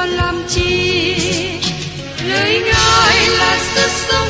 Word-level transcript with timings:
còn 0.00 0.08
làm 0.08 0.42
chi? 0.48 1.14
Lời 2.28 2.62
ngài 2.64 3.28
là 3.38 3.58
sức 3.74 3.90
sống 4.08 4.29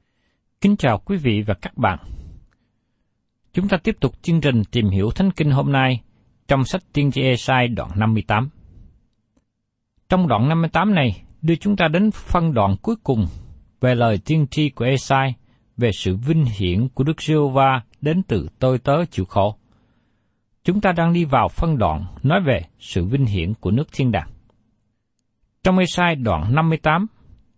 Kính 0.61 0.75
chào 0.77 0.97
quý 0.97 1.17
vị 1.17 1.41
và 1.41 1.53
các 1.53 1.77
bạn. 1.77 1.99
Chúng 3.53 3.67
ta 3.67 3.77
tiếp 3.77 3.97
tục 3.99 4.13
chương 4.21 4.41
trình 4.41 4.63
tìm 4.71 4.89
hiểu 4.89 5.09
Thánh 5.15 5.31
Kinh 5.31 5.51
hôm 5.51 5.71
nay 5.71 6.01
trong 6.47 6.63
sách 6.63 6.81
Tiên 6.93 7.11
tri 7.11 7.21
Esai 7.21 7.67
đoạn 7.67 7.89
58. 7.95 8.49
Trong 10.09 10.27
đoạn 10.27 10.49
58 10.49 10.95
này, 10.95 11.23
đưa 11.41 11.55
chúng 11.55 11.75
ta 11.75 11.87
đến 11.87 12.11
phân 12.11 12.53
đoạn 12.53 12.75
cuối 12.81 12.95
cùng 13.03 13.27
về 13.81 13.95
lời 13.95 14.19
tiên 14.25 14.47
tri 14.51 14.69
của 14.69 14.85
Esai 14.85 15.35
về 15.77 15.91
sự 15.91 16.15
vinh 16.15 16.45
hiển 16.45 16.87
của 16.87 17.03
Đức 17.03 17.21
Giêsu 17.21 17.49
va 17.49 17.81
đến 18.01 18.23
từ 18.23 18.47
tôi 18.59 18.79
tớ 18.79 19.05
chịu 19.05 19.25
khổ. 19.25 19.55
Chúng 20.63 20.81
ta 20.81 20.91
đang 20.91 21.13
đi 21.13 21.25
vào 21.25 21.47
phân 21.47 21.77
đoạn 21.77 22.05
nói 22.23 22.41
về 22.41 22.61
sự 22.79 23.05
vinh 23.05 23.25
hiển 23.25 23.53
của 23.53 23.71
nước 23.71 23.87
thiên 23.93 24.11
đàng. 24.11 24.29
Trong 25.63 25.77
Esai 25.77 26.15
đoạn 26.15 26.55
58 26.55 27.07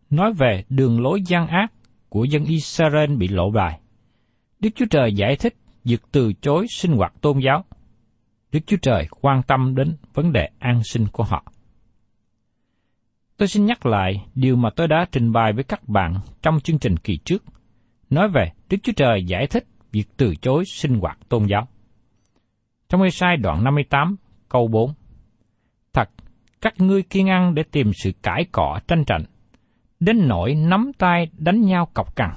nói 0.10 0.34
về 0.34 0.64
đường 0.70 1.02
lối 1.02 1.22
gian 1.22 1.48
ác 1.48 1.72
của 2.14 2.24
dân 2.24 2.46
Israel 2.46 3.16
bị 3.16 3.28
lộ 3.28 3.52
bài. 3.52 3.80
Đức 4.60 4.70
Chúa 4.76 4.86
Trời 4.90 5.14
giải 5.14 5.36
thích 5.36 5.56
việc 5.84 6.02
từ 6.12 6.34
chối 6.34 6.66
sinh 6.70 6.92
hoạt 6.92 7.14
tôn 7.22 7.40
giáo. 7.40 7.66
Đức 8.52 8.60
Chúa 8.68 8.78
Trời 8.82 9.08
quan 9.22 9.44
tâm 9.44 9.76
đến 9.76 9.96
vấn 10.14 10.34
đề 10.34 10.50
an 10.60 10.82
sinh 10.84 11.08
của 11.12 11.24
họ. 11.24 11.54
Tôi 13.38 13.48
xin 13.48 13.66
nhắc 13.66 13.86
lại 13.86 14.26
điều 14.36 14.56
mà 14.56 14.70
tôi 14.76 14.88
đã 14.88 15.06
trình 15.12 15.32
bày 15.32 15.54
với 15.54 15.64
các 15.64 15.90
bạn 15.90 16.14
trong 16.42 16.60
chương 16.60 16.80
trình 16.80 16.98
kỳ 16.98 17.18
trước, 17.18 17.44
nói 18.10 18.30
về 18.30 18.52
Đức 18.70 18.78
Chúa 18.84 18.94
Trời 18.96 19.24
giải 19.26 19.48
thích 19.48 19.66
việc 19.92 20.06
từ 20.18 20.36
chối 20.36 20.64
sinh 20.66 21.00
hoạt 21.00 21.18
tôn 21.30 21.46
giáo. 21.46 21.68
Trong 22.90 23.02
Ê-sai 23.02 23.38
đoạn 23.38 23.64
58, 23.64 24.16
câu 24.50 24.68
4 24.68 24.94
Thật, 25.94 26.10
các 26.62 26.74
ngươi 26.78 27.04
kiên 27.04 27.30
ăn 27.30 27.56
để 27.56 27.64
tìm 27.72 27.92
sự 27.94 28.12
cãi 28.24 28.46
cọ 28.52 28.80
tranh 28.88 29.06
trận, 29.06 29.24
đến 30.06 30.28
nỗi 30.28 30.56
nắm 30.56 30.92
tay 30.98 31.28
đánh 31.38 31.62
nhau 31.62 31.90
cọc 31.94 32.16
cằn. 32.16 32.32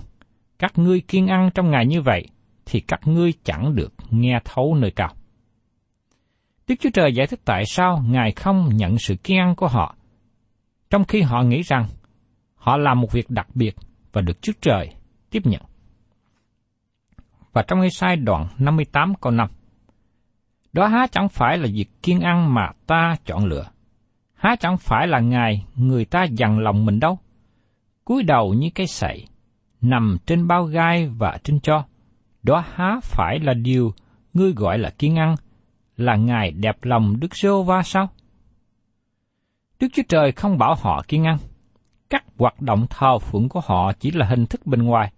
Các 0.59 0.79
ngươi 0.79 1.01
kiên 1.01 1.27
ăn 1.27 1.51
trong 1.55 1.71
ngày 1.71 1.87
như 1.87 2.03
vậy, 2.03 2.27
thì 2.67 2.81
các 2.81 3.01
ngươi 3.05 3.33
chẳng 3.45 3.75
được 3.75 3.95
nghe 4.11 4.41
thấu 4.45 4.75
nơi 4.75 4.91
cao. 4.91 5.15
Đức 6.69 6.75
Chúa 6.81 6.91
Trời 6.95 7.15
giải 7.15 7.27
thích 7.27 7.41
tại 7.45 7.65
sao 7.67 8.05
Ngài 8.09 8.33
không 8.33 8.69
nhận 8.77 8.99
sự 8.99 9.17
kiên 9.25 9.39
ăn 9.39 9.55
của 9.57 9.69
họ, 9.69 9.97
trong 10.91 11.05
khi 11.05 11.23
họ 11.23 11.43
nghĩ 11.43 11.63
rằng 11.63 11.87
họ 12.55 12.77
làm 12.77 13.01
một 13.01 13.13
việc 13.13 13.31
đặc 13.31 13.47
biệt 13.55 13.77
và 14.13 14.21
được 14.21 14.43
Chúa 14.43 14.53
Trời 14.61 14.91
tiếp 15.31 15.43
nhận. 15.45 15.63
Và 17.53 17.63
trong 17.63 17.81
ngay 17.81 17.91
sai 17.91 18.17
đoạn 18.17 18.49
58 18.59 19.15
câu 19.21 19.33
5, 19.33 19.49
đó 20.73 20.87
há 20.87 21.07
chẳng 21.13 21.29
phải 21.29 21.59
là 21.59 21.69
việc 21.73 22.03
kiên 22.03 22.21
ăn 22.21 22.55
mà 22.55 22.71
ta 22.87 23.15
chọn 23.25 23.45
lựa, 23.45 23.65
há 24.35 24.57
chẳng 24.57 24.77
phải 24.77 25.07
là 25.07 25.21
Ngài 25.21 25.65
người 25.77 26.05
ta 26.05 26.25
dằn 26.25 26.59
lòng 26.59 26.85
mình 26.87 27.01
đâu, 27.01 27.19
cúi 28.07 28.23
đầu 28.23 28.55
như 28.55 28.69
cái 28.75 28.87
sậy, 28.87 29.27
nằm 29.81 30.17
trên 30.27 30.47
bao 30.47 30.65
gai 30.65 31.09
và 31.09 31.39
trên 31.45 31.61
cho. 31.61 31.85
Đó 32.43 32.65
há 32.75 33.01
phải 33.03 33.39
là 33.39 33.55
điều 33.55 33.93
ngươi 34.35 34.53
gọi 34.53 34.79
là 34.79 34.91
kiên 34.91 35.17
ăn, 35.17 35.35
là 35.97 36.17
Ngài 36.17 36.51
đẹp 36.51 36.77
lòng 36.85 37.21
Đức 37.21 37.37
giê 37.37 37.49
va 37.67 37.83
sao? 37.83 38.09
Đức 39.81 39.89
Chúa 39.93 40.03
Trời 40.09 40.33
không 40.33 40.59
bảo 40.59 40.75
họ 40.81 41.03
kiên 41.09 41.25
ăn. 41.25 41.37
Các 42.11 42.25
hoạt 42.39 42.61
động 42.61 42.87
thờ 42.91 43.19
phượng 43.19 43.49
của 43.49 43.61
họ 43.65 43.93
chỉ 43.93 44.11
là 44.11 44.27
hình 44.27 44.47
thức 44.47 44.67
bên 44.67 44.83
ngoài. 44.83 45.13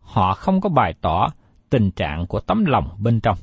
Họ 0.00 0.34
không 0.34 0.60
có 0.60 0.68
bày 0.68 0.94
tỏ 1.00 1.28
tình 1.70 1.90
trạng 1.90 2.26
của 2.26 2.40
tấm 2.40 2.64
lòng 2.64 2.88
bên 2.98 3.20
trong. 3.20 3.38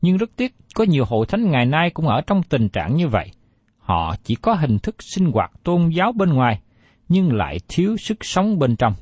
Nhưng 0.00 0.16
rất 0.16 0.30
tiếc, 0.36 0.54
có 0.74 0.84
nhiều 0.84 1.04
hội 1.04 1.26
thánh 1.26 1.50
ngày 1.50 1.66
nay 1.66 1.90
cũng 1.90 2.08
ở 2.08 2.20
trong 2.26 2.42
tình 2.42 2.68
trạng 2.68 2.94
như 2.94 3.08
vậy. 3.08 3.30
Họ 3.78 4.14
chỉ 4.22 4.34
có 4.34 4.54
hình 4.54 4.78
thức 4.78 4.96
sinh 4.98 5.30
hoạt 5.32 5.50
tôn 5.62 5.88
giáo 5.88 6.12
bên 6.12 6.32
ngoài, 6.32 6.60
nhưng 7.08 7.32
lại 7.32 7.58
thiếu 7.68 7.96
sức 7.96 8.24
sống 8.24 8.58
bên 8.58 8.76
trong. 8.76 8.94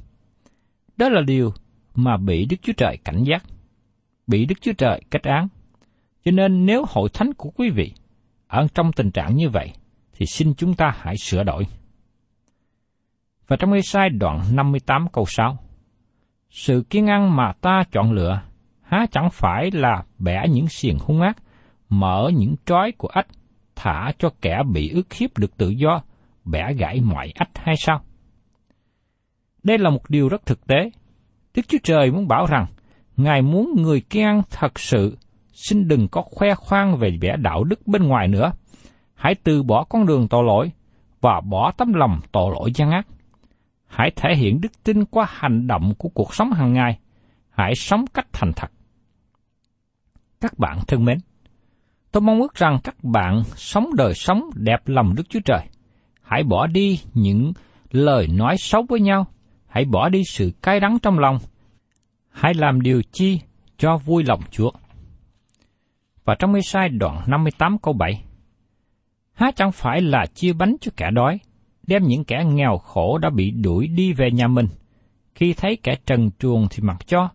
Đó 0.96 1.08
là 1.08 1.20
điều 1.20 1.52
mà 1.94 2.16
bị 2.16 2.46
Đức 2.46 2.56
Chúa 2.62 2.72
Trời 2.72 2.98
cảnh 3.04 3.24
giác, 3.24 3.44
bị 4.26 4.46
Đức 4.46 4.60
Chúa 4.60 4.72
Trời 4.72 5.00
kết 5.10 5.22
án. 5.22 5.48
Cho 6.24 6.30
nên 6.30 6.66
nếu 6.66 6.84
hội 6.88 7.08
thánh 7.14 7.34
của 7.34 7.50
quý 7.50 7.70
vị 7.70 7.92
ở 8.46 8.66
trong 8.74 8.92
tình 8.92 9.10
trạng 9.10 9.36
như 9.36 9.48
vậy, 9.48 9.72
thì 10.12 10.26
xin 10.26 10.54
chúng 10.54 10.74
ta 10.74 10.94
hãy 10.98 11.14
sửa 11.22 11.42
đổi. 11.42 11.66
Và 13.48 13.56
trong 13.56 13.72
Ê-sai 13.72 14.10
đoạn 14.10 14.40
58 14.52 15.06
câu 15.12 15.24
6, 15.28 15.58
Sự 16.50 16.84
kiên 16.90 17.06
ăn 17.06 17.36
mà 17.36 17.52
ta 17.60 17.82
chọn 17.92 18.12
lựa, 18.12 18.42
há 18.82 19.06
chẳng 19.12 19.28
phải 19.32 19.70
là 19.70 20.04
bẻ 20.18 20.44
những 20.48 20.68
xiềng 20.68 20.98
hung 20.98 21.20
ác, 21.20 21.36
mở 21.88 22.30
những 22.34 22.54
trói 22.66 22.92
của 22.92 23.08
ách, 23.08 23.26
thả 23.76 24.12
cho 24.18 24.30
kẻ 24.40 24.62
bị 24.72 24.90
ức 24.90 25.12
hiếp 25.12 25.38
được 25.38 25.56
tự 25.56 25.68
do, 25.68 26.02
bẻ 26.44 26.74
gãy 26.74 27.00
mọi 27.00 27.32
ách 27.34 27.50
hay 27.54 27.76
sao? 27.76 28.00
Đây 29.62 29.78
là 29.78 29.90
một 29.90 30.10
điều 30.10 30.28
rất 30.28 30.46
thực 30.46 30.66
tế. 30.66 30.90
Đức 31.54 31.62
Chúa 31.68 31.78
Trời 31.82 32.10
muốn 32.10 32.28
bảo 32.28 32.46
rằng, 32.46 32.66
Ngài 33.16 33.42
muốn 33.42 33.82
người 33.82 34.00
kiên 34.00 34.42
thật 34.50 34.78
sự, 34.78 35.16
xin 35.52 35.88
đừng 35.88 36.08
có 36.08 36.22
khoe 36.22 36.54
khoang 36.54 36.96
về 36.96 37.18
vẻ 37.20 37.36
đạo 37.36 37.64
đức 37.64 37.86
bên 37.86 38.02
ngoài 38.02 38.28
nữa. 38.28 38.52
Hãy 39.14 39.34
từ 39.34 39.62
bỏ 39.62 39.84
con 39.84 40.06
đường 40.06 40.28
tội 40.28 40.44
lỗi 40.44 40.70
và 41.20 41.40
bỏ 41.40 41.72
tấm 41.72 41.92
lòng 41.92 42.20
tội 42.32 42.52
lỗi 42.54 42.72
gian 42.74 42.90
ác. 42.90 43.06
Hãy 43.86 44.10
thể 44.16 44.34
hiện 44.36 44.60
đức 44.60 44.72
tin 44.84 45.04
qua 45.04 45.26
hành 45.28 45.66
động 45.66 45.94
của 45.98 46.08
cuộc 46.08 46.34
sống 46.34 46.52
hàng 46.52 46.72
ngày. 46.72 46.98
hãy 47.50 47.74
sống 47.74 48.04
cách 48.14 48.26
thành 48.32 48.52
thật. 48.56 48.70
Các 50.40 50.58
bạn 50.58 50.78
thân 50.86 51.04
mến, 51.04 51.18
tôi 52.12 52.20
mong 52.20 52.40
ước 52.40 52.54
rằng 52.54 52.78
các 52.84 53.04
bạn 53.04 53.42
sống 53.56 53.86
đời 53.96 54.14
sống 54.14 54.50
đẹp 54.54 54.80
lòng 54.86 55.14
Đức 55.14 55.22
Chúa 55.28 55.40
Trời. 55.44 55.60
Hãy 56.34 56.44
bỏ 56.44 56.66
đi 56.66 57.00
những 57.14 57.52
lời 57.90 58.26
nói 58.26 58.56
xấu 58.58 58.82
với 58.88 59.00
nhau, 59.00 59.26
hãy 59.66 59.84
bỏ 59.84 60.08
đi 60.08 60.22
sự 60.24 60.52
cay 60.62 60.80
đắng 60.80 60.98
trong 61.02 61.18
lòng, 61.18 61.38
hãy 62.30 62.54
làm 62.54 62.80
điều 62.80 63.02
chi 63.12 63.40
cho 63.78 63.96
vui 63.96 64.24
lòng 64.24 64.40
Chúa. 64.50 64.70
Và 66.24 66.34
trong 66.38 66.54
Ê-sai 66.54 66.88
đoạn 66.88 67.22
58 67.26 67.78
câu 67.78 67.94
7, 67.94 68.24
Há 69.32 69.50
chẳng 69.56 69.72
phải 69.72 70.00
là 70.02 70.26
chia 70.34 70.52
bánh 70.52 70.76
cho 70.80 70.92
kẻ 70.96 71.10
đói, 71.10 71.38
đem 71.86 72.02
những 72.02 72.24
kẻ 72.24 72.44
nghèo 72.46 72.78
khổ 72.78 73.18
đã 73.18 73.30
bị 73.30 73.50
đuổi 73.50 73.88
đi 73.88 74.12
về 74.12 74.30
nhà 74.30 74.48
mình, 74.48 74.66
khi 75.34 75.54
thấy 75.54 75.76
kẻ 75.82 75.96
trần 76.06 76.30
truồng 76.38 76.66
thì 76.70 76.82
mặc 76.82 77.06
cho, 77.06 77.28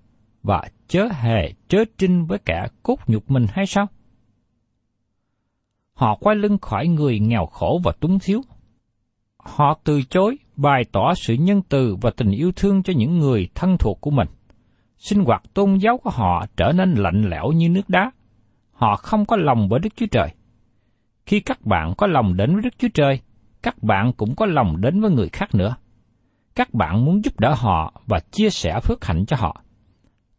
và 0.43 0.63
chớ 0.87 1.07
hề 1.11 1.53
chớ 1.67 1.83
trinh 1.97 2.25
với 2.25 2.39
kẻ 2.45 2.67
cốt 2.83 2.97
nhục 3.07 3.31
mình 3.31 3.45
hay 3.49 3.65
sao? 3.65 3.87
Họ 5.93 6.15
quay 6.15 6.35
lưng 6.35 6.57
khỏi 6.57 6.87
người 6.87 7.19
nghèo 7.19 7.45
khổ 7.45 7.81
và 7.83 7.91
túng 7.99 8.19
thiếu. 8.19 8.41
Họ 9.55 9.79
từ 9.83 10.01
chối 10.01 10.37
bày 10.55 10.83
tỏ 10.91 11.13
sự 11.15 11.33
nhân 11.33 11.61
từ 11.69 11.95
và 12.01 12.11
tình 12.17 12.31
yêu 12.31 12.51
thương 12.55 12.83
cho 12.83 12.93
những 12.95 13.19
người 13.19 13.47
thân 13.55 13.77
thuộc 13.77 14.01
của 14.01 14.11
mình. 14.11 14.27
Sinh 14.97 15.23
hoạt 15.23 15.43
tôn 15.53 15.75
giáo 15.75 15.97
của 15.97 16.09
họ 16.09 16.45
trở 16.57 16.71
nên 16.71 16.93
lạnh 16.93 17.29
lẽo 17.29 17.51
như 17.51 17.69
nước 17.69 17.89
đá. 17.89 18.11
Họ 18.71 18.95
không 18.95 19.25
có 19.25 19.37
lòng 19.37 19.69
với 19.69 19.79
Đức 19.79 19.89
Chúa 19.95 20.05
Trời. 20.11 20.29
Khi 21.25 21.39
các 21.39 21.65
bạn 21.65 21.93
có 21.97 22.07
lòng 22.07 22.37
đến 22.37 22.53
với 22.53 22.61
Đức 22.61 22.73
Chúa 22.77 22.87
Trời, 22.93 23.19
các 23.61 23.83
bạn 23.83 24.13
cũng 24.13 24.35
có 24.35 24.45
lòng 24.45 24.81
đến 24.81 25.01
với 25.01 25.11
người 25.11 25.29
khác 25.29 25.55
nữa. 25.55 25.75
Các 26.55 26.73
bạn 26.73 27.05
muốn 27.05 27.23
giúp 27.23 27.39
đỡ 27.39 27.53
họ 27.57 28.01
và 28.07 28.19
chia 28.19 28.49
sẻ 28.49 28.79
phước 28.83 29.05
hạnh 29.05 29.25
cho 29.25 29.37
họ. 29.39 29.61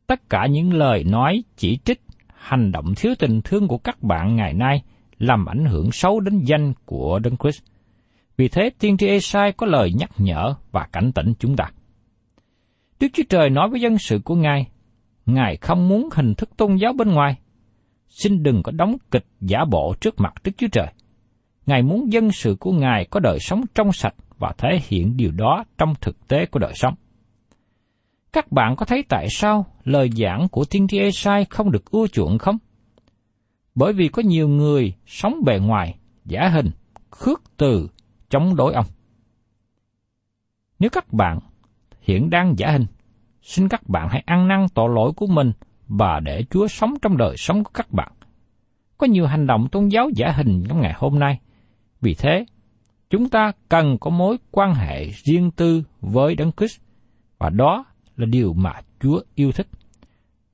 Tất 0.07 0.31
cả 0.31 0.47
những 0.47 0.73
lời 0.73 1.05
nói, 1.05 1.43
chỉ 1.57 1.79
trích, 1.85 2.01
hành 2.35 2.73
động 2.73 2.95
thiếu 2.97 3.15
tình 3.19 3.41
thương 3.45 3.69
của 3.69 3.79
các 3.79 4.03
bạn 4.03 4.37
ngày 4.37 4.55
nay 4.55 4.83
làm 5.19 5.47
ảnh 5.47 5.65
hưởng 5.65 5.93
xấu 5.93 6.21
đến 6.21 6.39
danh 6.45 6.73
của 6.85 7.19
Đấng 7.19 7.37
Christ. 7.37 7.63
Vì 8.41 8.49
thế, 8.49 8.71
tiên 8.79 8.97
tri 8.97 9.07
Esai 9.07 9.53
có 9.53 9.67
lời 9.67 9.93
nhắc 9.93 10.11
nhở 10.19 10.55
và 10.73 10.87
cảnh 10.93 11.13
tỉnh 11.15 11.33
chúng 11.39 11.57
ta. 11.57 11.65
Đức 13.01 13.07
Chúa 13.13 13.23
Trời 13.29 13.51
nói 13.51 13.69
với 13.69 13.81
dân 13.81 13.99
sự 13.99 14.21
của 14.25 14.35
Ngài, 14.35 14.67
Ngài 15.27 15.57
không 15.57 15.89
muốn 15.89 16.09
hình 16.13 16.35
thức 16.35 16.51
tôn 16.57 16.77
giáo 16.77 16.93
bên 16.93 17.09
ngoài. 17.11 17.39
Xin 18.09 18.43
đừng 18.43 18.63
có 18.63 18.73
đóng 18.73 18.97
kịch 19.11 19.25
giả 19.41 19.59
bộ 19.71 19.95
trước 20.01 20.21
mặt 20.21 20.35
Đức 20.45 20.53
Chúa 20.57 20.67
Trời. 20.73 20.87
Ngài 21.67 21.83
muốn 21.83 22.13
dân 22.13 22.33
sự 22.33 22.57
của 22.61 22.73
Ngài 22.73 23.05
có 23.11 23.21
đời 23.21 23.39
sống 23.41 23.65
trong 23.75 23.93
sạch 23.93 24.15
và 24.39 24.53
thể 24.59 24.81
hiện 24.89 25.17
điều 25.17 25.31
đó 25.31 25.65
trong 25.79 25.95
thực 26.01 26.29
tế 26.29 26.47
của 26.47 26.59
đời 26.59 26.73
sống. 26.75 26.95
Các 28.33 28.53
bạn 28.53 28.77
có 28.77 28.87
thấy 28.87 29.05
tại 29.09 29.27
sao 29.31 29.67
lời 29.85 30.11
giảng 30.17 30.49
của 30.49 30.65
tiên 30.65 30.89
tri 30.89 30.99
Esai 30.99 31.45
không 31.45 31.71
được 31.71 31.91
ưa 31.91 32.07
chuộng 32.07 32.39
không? 32.39 32.59
Bởi 33.75 33.93
vì 33.93 34.09
có 34.09 34.23
nhiều 34.23 34.49
người 34.49 34.95
sống 35.07 35.35
bề 35.45 35.59
ngoài, 35.59 35.97
giả 36.25 36.49
hình, 36.49 36.71
khước 37.11 37.43
từ, 37.57 37.89
chống 38.31 38.57
đối 38.57 38.75
ông. 38.75 38.87
Nếu 40.79 40.91
các 40.91 41.13
bạn 41.13 41.39
hiện 42.01 42.31
đang 42.31 42.59
giả 42.59 42.71
hình, 42.71 42.87
xin 43.43 43.69
các 43.69 43.89
bạn 43.89 44.09
hãy 44.11 44.23
ăn 44.27 44.49
năn 44.49 44.67
tội 44.75 44.89
lỗi 44.95 45.13
của 45.17 45.27
mình 45.27 45.53
và 45.89 46.21
để 46.21 46.45
Chúa 46.51 46.69
sống 46.69 46.95
trong 47.03 47.17
đời 47.17 47.37
sống 47.37 47.65
của 47.65 47.71
các 47.75 47.93
bạn. 47.93 48.13
Có 48.99 49.07
nhiều 49.07 49.27
hành 49.27 49.47
động 49.47 49.69
tôn 49.69 49.89
giáo 49.89 50.11
giả 50.15 50.33
hình 50.37 50.65
trong 50.69 50.81
ngày 50.81 50.93
hôm 50.97 51.19
nay. 51.19 51.41
Vì 52.01 52.15
thế, 52.15 52.45
chúng 53.11 53.29
ta 53.29 53.53
cần 53.69 53.99
có 54.01 54.11
mối 54.11 54.37
quan 54.51 54.75
hệ 54.75 55.05
riêng 55.05 55.51
tư 55.51 55.83
với 56.01 56.35
Đấng 56.35 56.53
Christ 56.53 56.81
và 57.39 57.51
đó 57.51 57.85
là 58.17 58.27
điều 58.27 58.53
mà 58.53 58.73
Chúa 59.01 59.21
yêu 59.35 59.53
thích. 59.53 59.67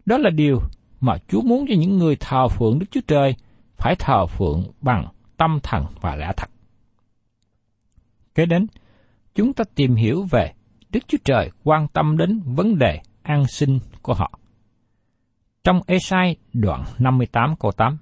Đó 0.07 0.19
là 0.19 0.31
điều 0.31 0.61
mà 1.01 1.17
Chúa 1.29 1.41
muốn 1.41 1.65
cho 1.69 1.75
những 1.79 1.99
người 1.99 2.17
thờ 2.17 2.49
phượng 2.49 2.79
Đức 2.79 2.87
Chúa 2.91 3.01
Trời 3.07 3.35
phải 3.77 3.95
thờ 3.99 4.27
phượng 4.27 4.63
bằng 4.81 5.07
tâm 5.37 5.59
thần 5.63 5.85
và 6.01 6.17
lẽ 6.17 6.33
thật. 6.37 6.51
Kế 8.37 8.47
đến, 8.47 8.67
chúng 9.35 9.53
ta 9.53 9.65
tìm 9.75 9.95
hiểu 9.95 10.27
về 10.31 10.53
Đức 10.93 11.01
Chúa 11.09 11.19
Trời 11.25 11.51
quan 11.65 11.89
tâm 11.89 12.17
đến 12.17 12.41
vấn 12.45 12.79
đề 12.79 13.01
an 13.23 13.45
sinh 13.47 13.79
của 14.03 14.15
họ. 14.15 14.39
Trong 15.65 15.81
Esai 15.87 16.37
đoạn 16.53 16.85
58 16.99 17.55
câu 17.61 17.73
8 17.73 17.99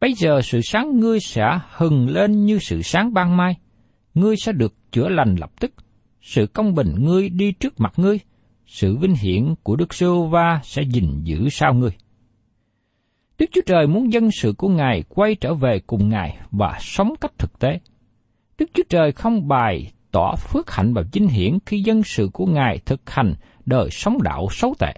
Bây 0.00 0.12
giờ 0.14 0.40
sự 0.42 0.60
sáng 0.60 1.00
ngươi 1.00 1.20
sẽ 1.20 1.58
hừng 1.70 2.08
lên 2.08 2.44
như 2.44 2.58
sự 2.58 2.82
sáng 2.82 3.14
ban 3.14 3.36
mai, 3.36 3.56
ngươi 4.14 4.36
sẽ 4.36 4.52
được 4.52 4.74
chữa 4.92 5.08
lành 5.08 5.36
lập 5.36 5.50
tức, 5.60 5.72
sự 6.20 6.46
công 6.46 6.74
bình 6.74 6.94
ngươi 6.98 7.28
đi 7.28 7.52
trước 7.52 7.80
mặt 7.80 7.92
ngươi, 7.96 8.18
sự 8.66 8.96
vinh 8.96 9.14
hiển 9.14 9.54
của 9.62 9.76
Đức 9.76 9.94
Sô 9.94 10.26
Va 10.26 10.60
sẽ 10.62 10.82
gìn 10.82 11.20
giữ 11.24 11.48
sau 11.48 11.74
ngươi. 11.74 11.92
Đức 13.38 13.46
Chúa 13.52 13.62
Trời 13.66 13.86
muốn 13.86 14.12
dân 14.12 14.30
sự 14.30 14.54
của 14.58 14.68
Ngài 14.68 15.02
quay 15.08 15.34
trở 15.34 15.54
về 15.54 15.80
cùng 15.86 16.08
Ngài 16.08 16.38
và 16.50 16.78
sống 16.80 17.14
cách 17.20 17.32
thực 17.38 17.58
tế. 17.58 17.80
Đức 18.58 18.70
Chúa 18.74 18.82
Trời 18.88 19.12
không 19.12 19.48
bày 19.48 19.92
tỏ 20.10 20.34
phước 20.36 20.70
hạnh 20.70 20.94
và 20.94 21.02
vinh 21.12 21.28
hiển 21.28 21.58
khi 21.66 21.82
dân 21.82 22.02
sự 22.02 22.28
của 22.32 22.46
Ngài 22.46 22.78
thực 22.78 23.10
hành 23.10 23.34
đời 23.66 23.88
sống 23.90 24.22
đạo 24.22 24.48
xấu 24.50 24.74
tệ. 24.78 24.94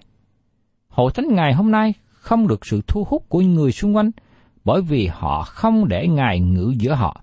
Hội 0.88 1.12
thánh 1.14 1.26
Ngài 1.34 1.54
hôm 1.54 1.70
nay 1.70 1.94
không 2.10 2.48
được 2.48 2.66
sự 2.66 2.80
thu 2.86 3.04
hút 3.08 3.28
của 3.28 3.40
người 3.40 3.72
xung 3.72 3.96
quanh 3.96 4.10
bởi 4.64 4.82
vì 4.82 5.06
họ 5.12 5.42
không 5.42 5.88
để 5.88 6.08
Ngài 6.08 6.40
ngự 6.40 6.74
giữa 6.78 6.94
họ. 6.94 7.22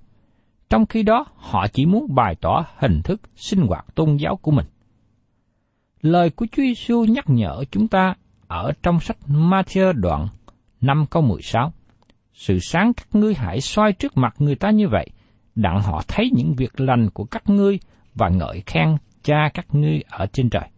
Trong 0.70 0.86
khi 0.86 1.04
đó, 1.04 1.26
họ 1.36 1.68
chỉ 1.68 1.86
muốn 1.86 2.16
bày 2.16 2.36
tỏ 2.42 2.66
hình 2.78 3.02
thức 3.02 3.22
sinh 3.36 3.60
hoạt 3.68 3.86
tôn 3.96 4.16
giáo 4.16 4.36
của 4.36 4.52
mình. 4.52 4.66
Lời 6.02 6.30
của 6.30 6.46
Chúa 6.52 6.64
Giêsu 6.64 7.06
nhắc 7.06 7.26
nhở 7.30 7.64
chúng 7.72 7.88
ta 7.88 8.16
ở 8.48 8.72
trong 8.84 9.00
sách 9.00 9.18
Matthew 9.28 9.94
đoạn 9.94 10.28
5 10.82 11.06
câu 11.10 11.22
16. 11.22 11.74
Sự 12.34 12.60
sáng 12.60 12.94
các 12.94 13.08
ngươi 13.14 13.34
hãy 13.34 13.62
soi 13.62 13.94
trước 13.94 14.18
mặt 14.18 14.36
người 14.40 14.56
ta 14.56 14.70
như 14.70 14.88
vậy, 14.88 15.10
đặng 15.56 15.82
họ 15.82 16.02
thấy 16.08 16.30
những 16.34 16.54
việc 16.58 16.80
lành 16.80 17.10
của 17.10 17.24
các 17.24 17.50
ngươi 17.50 17.80
và 18.16 18.30
ngợi 18.30 18.64
khen 18.66 18.98
cha 19.24 19.50
các 19.54 19.66
ngươi 19.72 20.02
ở 20.10 20.26
trên 20.26 20.50
trời. 20.50 20.70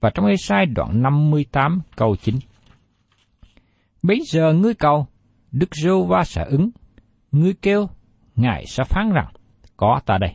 Và 0.00 0.10
trong 0.14 0.26
Ê-sai 0.26 0.66
đoạn 0.66 1.02
58 1.02 1.80
câu 1.96 2.16
9. 2.16 2.34
Bây 4.02 4.20
giờ 4.32 4.52
ngươi 4.52 4.74
cầu, 4.74 5.06
Đức 5.52 5.68
Rô 5.82 6.04
Va 6.04 6.24
sẽ 6.24 6.44
ứng. 6.44 6.70
Ngươi 7.32 7.54
kêu, 7.62 7.88
Ngài 8.36 8.64
sẽ 8.66 8.84
phán 8.84 9.12
rằng, 9.12 9.32
có 9.76 10.00
ta 10.06 10.18
đây. 10.18 10.34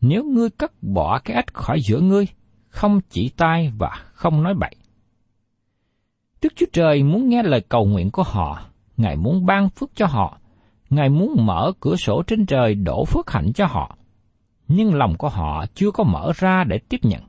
Nếu 0.00 0.24
ngươi 0.24 0.50
cất 0.50 0.72
bỏ 0.82 1.18
cái 1.24 1.36
ách 1.36 1.54
khỏi 1.54 1.78
giữa 1.88 2.00
ngươi, 2.00 2.26
không 2.68 3.00
chỉ 3.08 3.30
tai 3.36 3.72
và 3.78 3.90
không 4.12 4.42
nói 4.42 4.54
bậy. 4.54 4.74
Đức 6.42 6.52
Chúa 6.56 6.66
Trời 6.72 7.02
muốn 7.02 7.28
nghe 7.28 7.42
lời 7.42 7.60
cầu 7.68 7.84
nguyện 7.84 8.10
của 8.10 8.22
họ, 8.22 8.64
Ngài 8.96 9.16
muốn 9.16 9.46
ban 9.46 9.70
phước 9.70 9.90
cho 9.94 10.06
họ, 10.06 10.38
Ngài 10.94 11.08
muốn 11.08 11.46
mở 11.46 11.72
cửa 11.80 11.96
sổ 11.96 12.22
trên 12.26 12.46
trời 12.46 12.74
đổ 12.74 13.04
phước 13.04 13.30
hạnh 13.30 13.52
cho 13.52 13.66
họ, 13.66 13.96
nhưng 14.68 14.94
lòng 14.94 15.14
của 15.18 15.28
họ 15.28 15.64
chưa 15.74 15.90
có 15.90 16.04
mở 16.04 16.32
ra 16.36 16.64
để 16.64 16.78
tiếp 16.78 17.00
nhận. 17.02 17.20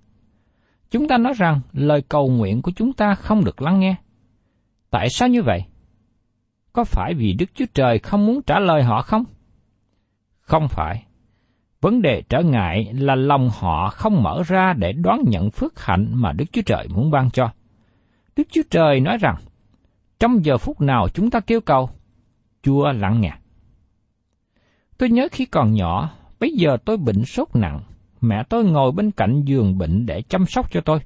Chúng 0.91 1.07
ta 1.07 1.17
nói 1.17 1.33
rằng 1.33 1.59
lời 1.73 2.01
cầu 2.09 2.27
nguyện 2.27 2.61
của 2.61 2.71
chúng 2.75 2.93
ta 2.93 3.15
không 3.15 3.43
được 3.43 3.61
lắng 3.61 3.79
nghe. 3.79 3.95
Tại 4.89 5.09
sao 5.09 5.27
như 5.27 5.43
vậy? 5.43 5.63
Có 6.73 6.83
phải 6.83 7.13
vì 7.13 7.33
Đức 7.33 7.45
Chúa 7.53 7.65
Trời 7.73 7.99
không 7.99 8.25
muốn 8.25 8.41
trả 8.41 8.59
lời 8.59 8.83
họ 8.83 9.01
không? 9.01 9.23
Không 10.39 10.67
phải. 10.67 11.03
Vấn 11.81 12.01
đề 12.01 12.21
trở 12.29 12.41
ngại 12.41 12.93
là 12.93 13.15
lòng 13.15 13.49
họ 13.59 13.89
không 13.89 14.23
mở 14.23 14.43
ra 14.47 14.73
để 14.73 14.93
đón 14.93 15.19
nhận 15.27 15.51
phước 15.51 15.79
hạnh 15.85 16.07
mà 16.11 16.31
Đức 16.31 16.45
Chúa 16.51 16.61
Trời 16.65 16.87
muốn 16.95 17.11
ban 17.11 17.31
cho. 17.31 17.49
Đức 18.35 18.47
Chúa 18.51 18.63
Trời 18.69 18.99
nói 18.99 19.17
rằng, 19.17 19.35
trong 20.19 20.45
giờ 20.45 20.57
phút 20.57 20.81
nào 20.81 21.09
chúng 21.09 21.29
ta 21.29 21.39
kêu 21.39 21.61
cầu, 21.61 21.89
Chúa 22.63 22.91
lắng 22.91 23.21
nghe. 23.21 23.31
Tôi 24.97 25.09
nhớ 25.09 25.27
khi 25.31 25.45
còn 25.45 25.73
nhỏ, 25.73 26.11
bây 26.39 26.51
giờ 26.51 26.77
tôi 26.85 26.97
bệnh 26.97 27.25
sốt 27.25 27.47
nặng, 27.53 27.79
mẹ 28.21 28.43
tôi 28.49 28.65
ngồi 28.65 28.91
bên 28.91 29.11
cạnh 29.11 29.41
giường 29.45 29.77
bệnh 29.77 30.05
để 30.05 30.21
chăm 30.21 30.45
sóc 30.45 30.71
cho 30.71 30.81
tôi. 30.81 30.99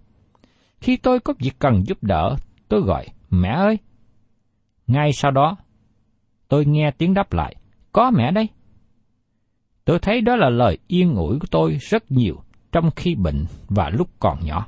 Khi 0.81 0.97
tôi 0.97 1.19
có 1.19 1.33
việc 1.39 1.59
cần 1.59 1.83
giúp 1.87 2.03
đỡ, 2.03 2.35
tôi 2.67 2.81
gọi, 2.81 3.07
mẹ 3.29 3.49
ơi! 3.49 3.77
Ngay 4.87 5.13
sau 5.13 5.31
đó, 5.31 5.57
tôi 6.47 6.65
nghe 6.65 6.91
tiếng 6.91 7.13
đáp 7.13 7.33
lại, 7.33 7.55
có 7.91 8.11
mẹ 8.11 8.31
đây. 8.31 8.47
Tôi 9.85 9.99
thấy 9.99 10.21
đó 10.21 10.35
là 10.35 10.49
lời 10.49 10.77
yên 10.87 11.15
ủi 11.15 11.39
của 11.39 11.47
tôi 11.51 11.77
rất 11.81 12.11
nhiều 12.11 12.35
trong 12.71 12.91
khi 12.95 13.15
bệnh 13.15 13.45
và 13.67 13.89
lúc 13.89 14.09
còn 14.19 14.45
nhỏ. 14.45 14.67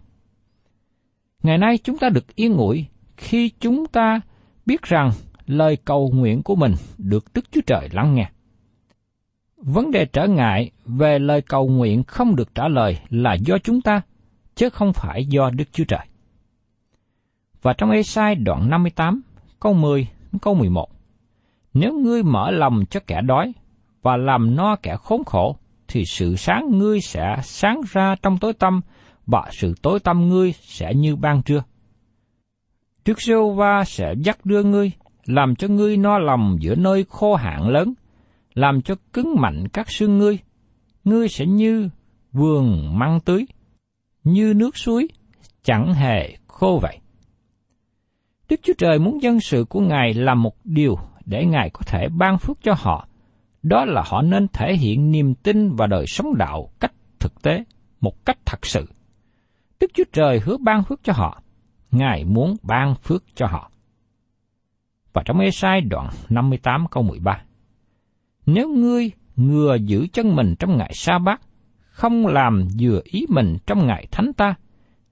Ngày 1.43 1.57
nay 1.57 1.77
chúng 1.77 1.97
ta 1.97 2.09
được 2.09 2.35
yên 2.35 2.57
ủi 2.57 2.85
khi 3.17 3.51
chúng 3.59 3.85
ta 3.85 4.21
biết 4.65 4.81
rằng 4.81 5.11
lời 5.45 5.77
cầu 5.85 6.11
nguyện 6.13 6.43
của 6.43 6.55
mình 6.55 6.73
được 6.97 7.25
Đức 7.33 7.51
Chúa 7.51 7.61
Trời 7.67 7.89
lắng 7.91 8.15
nghe. 8.15 8.31
Vấn 9.61 9.91
đề 9.91 10.05
trở 10.05 10.27
ngại 10.27 10.71
về 10.85 11.19
lời 11.19 11.41
cầu 11.41 11.67
nguyện 11.67 12.03
không 12.03 12.35
được 12.35 12.55
trả 12.55 12.67
lời 12.67 12.97
là 13.09 13.33
do 13.33 13.57
chúng 13.57 13.81
ta, 13.81 14.01
chứ 14.55 14.69
không 14.69 14.93
phải 14.93 15.25
do 15.25 15.49
Đức 15.49 15.63
Chúa 15.71 15.83
Trời. 15.83 16.05
Và 17.61 17.73
trong 17.73 17.91
Ê-sai 17.91 18.35
đoạn 18.35 18.69
58, 18.69 19.21
câu 19.59 19.73
10, 19.73 20.07
câu 20.41 20.53
11, 20.55 20.87
Nếu 21.73 21.93
ngươi 21.93 22.23
mở 22.23 22.51
lòng 22.51 22.83
cho 22.89 22.99
kẻ 23.07 23.21
đói 23.21 23.53
và 24.01 24.17
làm 24.17 24.55
no 24.55 24.75
kẻ 24.75 24.95
khốn 25.03 25.23
khổ, 25.25 25.55
thì 25.87 26.05
sự 26.05 26.35
sáng 26.35 26.77
ngươi 26.77 27.01
sẽ 27.01 27.35
sáng 27.43 27.81
ra 27.91 28.15
trong 28.21 28.37
tối 28.37 28.53
tâm 28.53 28.81
và 29.27 29.49
sự 29.51 29.73
tối 29.81 29.99
tâm 29.99 30.29
ngươi 30.29 30.53
sẽ 30.61 30.93
như 30.93 31.15
ban 31.15 31.43
trưa. 31.43 31.63
Đức 33.05 33.21
giê 33.21 33.35
va 33.55 33.83
sẽ 33.85 34.13
dắt 34.17 34.45
đưa 34.45 34.63
ngươi, 34.63 34.91
làm 35.25 35.55
cho 35.55 35.67
ngươi 35.67 35.97
no 35.97 36.19
lòng 36.19 36.57
giữa 36.59 36.75
nơi 36.75 37.05
khô 37.09 37.35
hạn 37.35 37.69
lớn, 37.69 37.93
làm 38.53 38.81
cho 38.81 38.95
cứng 39.13 39.35
mạnh 39.39 39.67
các 39.73 39.91
xương 39.91 40.17
ngươi. 40.17 40.39
Ngươi 41.03 41.27
sẽ 41.27 41.45
như 41.45 41.89
vườn 42.31 42.99
măng 42.99 43.19
tưới, 43.19 43.45
như 44.23 44.53
nước 44.55 44.77
suối, 44.77 45.07
chẳng 45.63 45.93
hề 45.93 46.37
khô 46.47 46.79
vậy. 46.81 46.99
Đức 48.49 48.59
Chúa 48.63 48.73
Trời 48.77 48.99
muốn 48.99 49.21
dân 49.21 49.39
sự 49.39 49.65
của 49.69 49.79
Ngài 49.79 50.13
làm 50.13 50.41
một 50.41 50.55
điều 50.63 50.95
để 51.25 51.45
Ngài 51.45 51.69
có 51.73 51.81
thể 51.85 52.07
ban 52.17 52.37
phước 52.37 52.57
cho 52.63 52.73
họ. 52.77 53.07
Đó 53.63 53.85
là 53.85 54.03
họ 54.05 54.21
nên 54.21 54.47
thể 54.53 54.75
hiện 54.75 55.11
niềm 55.11 55.33
tin 55.33 55.75
và 55.75 55.87
đời 55.87 56.05
sống 56.07 56.37
đạo 56.37 56.69
cách 56.79 56.93
thực 57.19 57.41
tế, 57.41 57.63
một 58.01 58.25
cách 58.25 58.37
thật 58.45 58.65
sự. 58.65 58.85
Đức 59.79 59.91
Chúa 59.93 60.03
Trời 60.13 60.39
hứa 60.39 60.57
ban 60.57 60.83
phước 60.83 60.99
cho 61.03 61.13
họ. 61.13 61.41
Ngài 61.91 62.25
muốn 62.25 62.55
ban 62.63 62.95
phước 62.95 63.23
cho 63.35 63.47
họ. 63.47 63.71
Và 65.13 65.21
trong 65.25 65.39
Ê-sai 65.39 65.81
đoạn 65.81 66.09
58 66.29 66.85
câu 66.91 67.03
13. 67.03 67.43
Nếu 68.45 68.69
ngươi 68.69 69.11
ngừa 69.35 69.75
giữ 69.75 70.07
chân 70.13 70.35
mình 70.35 70.55
trong 70.59 70.77
ngày 70.77 70.91
sa 70.93 71.19
bát, 71.19 71.41
không 71.91 72.27
làm 72.27 72.67
vừa 72.79 73.01
ý 73.03 73.25
mình 73.29 73.57
trong 73.65 73.87
ngày 73.87 74.07
thánh 74.11 74.33
ta, 74.33 74.55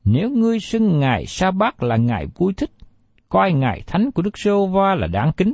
nếu 0.06 0.30
ngươi 0.30 0.60
xưng 0.60 1.00
ngày 1.00 1.26
sa 1.26 1.52
bát 1.52 1.84
là 1.84 1.96
ngày 1.96 2.28
vui 2.36 2.54
thích, 2.54 2.72
coi 3.30 3.54
ngày 3.54 3.84
thánh 3.88 4.12
của 4.12 4.22
Đức 4.22 4.38
giê 4.38 4.52
va 4.74 4.96
là 4.96 5.08
đáng 5.08 5.32
kính, 5.38 5.54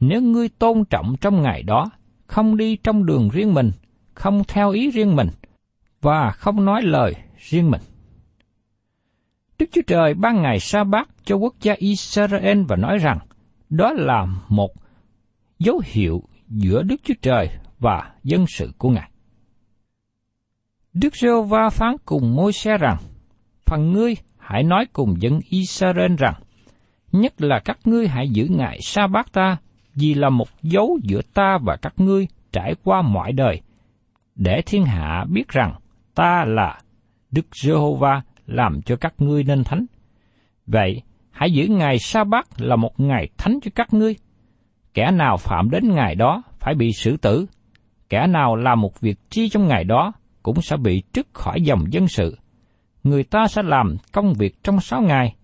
nếu 0.00 0.22
ngươi 0.22 0.48
tôn 0.48 0.84
trọng 0.84 1.16
trong 1.20 1.42
ngày 1.42 1.62
đó, 1.62 1.90
không 2.26 2.56
đi 2.56 2.76
trong 2.76 3.06
đường 3.06 3.28
riêng 3.32 3.54
mình, 3.54 3.70
không 4.14 4.42
theo 4.48 4.70
ý 4.70 4.90
riêng 4.90 5.16
mình, 5.16 5.28
và 6.00 6.30
không 6.30 6.64
nói 6.64 6.82
lời 6.82 7.14
riêng 7.38 7.70
mình. 7.70 7.80
Đức 9.58 9.66
Chúa 9.72 9.82
Trời 9.86 10.14
ban 10.14 10.42
ngày 10.42 10.60
sa 10.60 10.84
bát 10.84 11.08
cho 11.24 11.36
quốc 11.36 11.54
gia 11.60 11.74
Israel 11.78 12.62
và 12.68 12.76
nói 12.76 12.98
rằng 12.98 13.18
đó 13.70 13.92
là 13.92 14.26
một 14.48 14.70
dấu 15.58 15.80
hiệu 15.84 16.22
giữa 16.48 16.82
Đức 16.82 16.96
Chúa 17.04 17.14
Trời 17.22 17.48
và 17.78 18.12
dân 18.24 18.46
sự 18.46 18.72
của 18.78 18.90
Ngài. 18.90 19.10
Đức 20.92 21.16
giê 21.16 21.28
va 21.48 21.70
phán 21.70 21.96
cùng 22.04 22.36
môi 22.36 22.52
xe 22.52 22.78
rằng, 22.78 22.96
phần 23.66 23.92
ngươi 23.92 24.14
hãy 24.38 24.62
nói 24.62 24.86
cùng 24.92 25.14
dân 25.22 25.40
Israel 25.48 26.14
rằng, 26.18 26.34
nhất 27.12 27.40
là 27.40 27.60
các 27.64 27.78
ngươi 27.84 28.08
hãy 28.08 28.28
giữ 28.28 28.46
ngại 28.50 28.78
sa 28.82 29.06
bát 29.06 29.32
ta, 29.32 29.56
vì 29.94 30.14
là 30.14 30.30
một 30.30 30.48
dấu 30.62 30.98
giữa 31.02 31.20
ta 31.34 31.58
và 31.62 31.76
các 31.76 31.92
ngươi 31.96 32.26
trải 32.52 32.74
qua 32.84 33.02
mọi 33.02 33.32
đời, 33.32 33.60
để 34.34 34.62
thiên 34.66 34.84
hạ 34.84 35.24
biết 35.30 35.48
rằng 35.48 35.74
ta 36.14 36.44
là 36.44 36.78
Đức 37.30 37.46
Giê-hô-va 37.62 38.22
làm 38.46 38.82
cho 38.82 38.96
các 38.96 39.14
ngươi 39.18 39.44
nên 39.44 39.64
thánh. 39.64 39.86
Vậy, 40.66 41.02
hãy 41.30 41.52
giữ 41.52 41.66
ngày 41.66 41.98
sa 41.98 42.24
bát 42.24 42.46
là 42.60 42.76
một 42.76 43.00
ngày 43.00 43.28
thánh 43.38 43.58
cho 43.62 43.70
các 43.74 43.94
ngươi. 43.94 44.16
Kẻ 44.98 45.10
nào 45.10 45.36
phạm 45.36 45.70
đến 45.70 45.94
ngày 45.94 46.14
đó 46.14 46.42
phải 46.58 46.74
bị 46.74 46.92
xử 46.92 47.16
tử, 47.16 47.46
kẻ 48.08 48.26
nào 48.26 48.56
làm 48.56 48.80
một 48.80 49.00
việc 49.00 49.18
chi 49.30 49.48
trong 49.48 49.68
ngày 49.68 49.84
đó 49.84 50.12
cũng 50.42 50.62
sẽ 50.62 50.76
bị 50.76 51.02
trứt 51.12 51.26
khỏi 51.32 51.62
dòng 51.62 51.92
dân 51.92 52.08
sự. 52.08 52.38
Người 53.04 53.24
ta 53.24 53.46
sẽ 53.48 53.62
làm 53.62 53.96
công 54.12 54.32
việc 54.34 54.62
trong 54.62 54.80
sáu 54.80 55.02
ngày, 55.02 55.34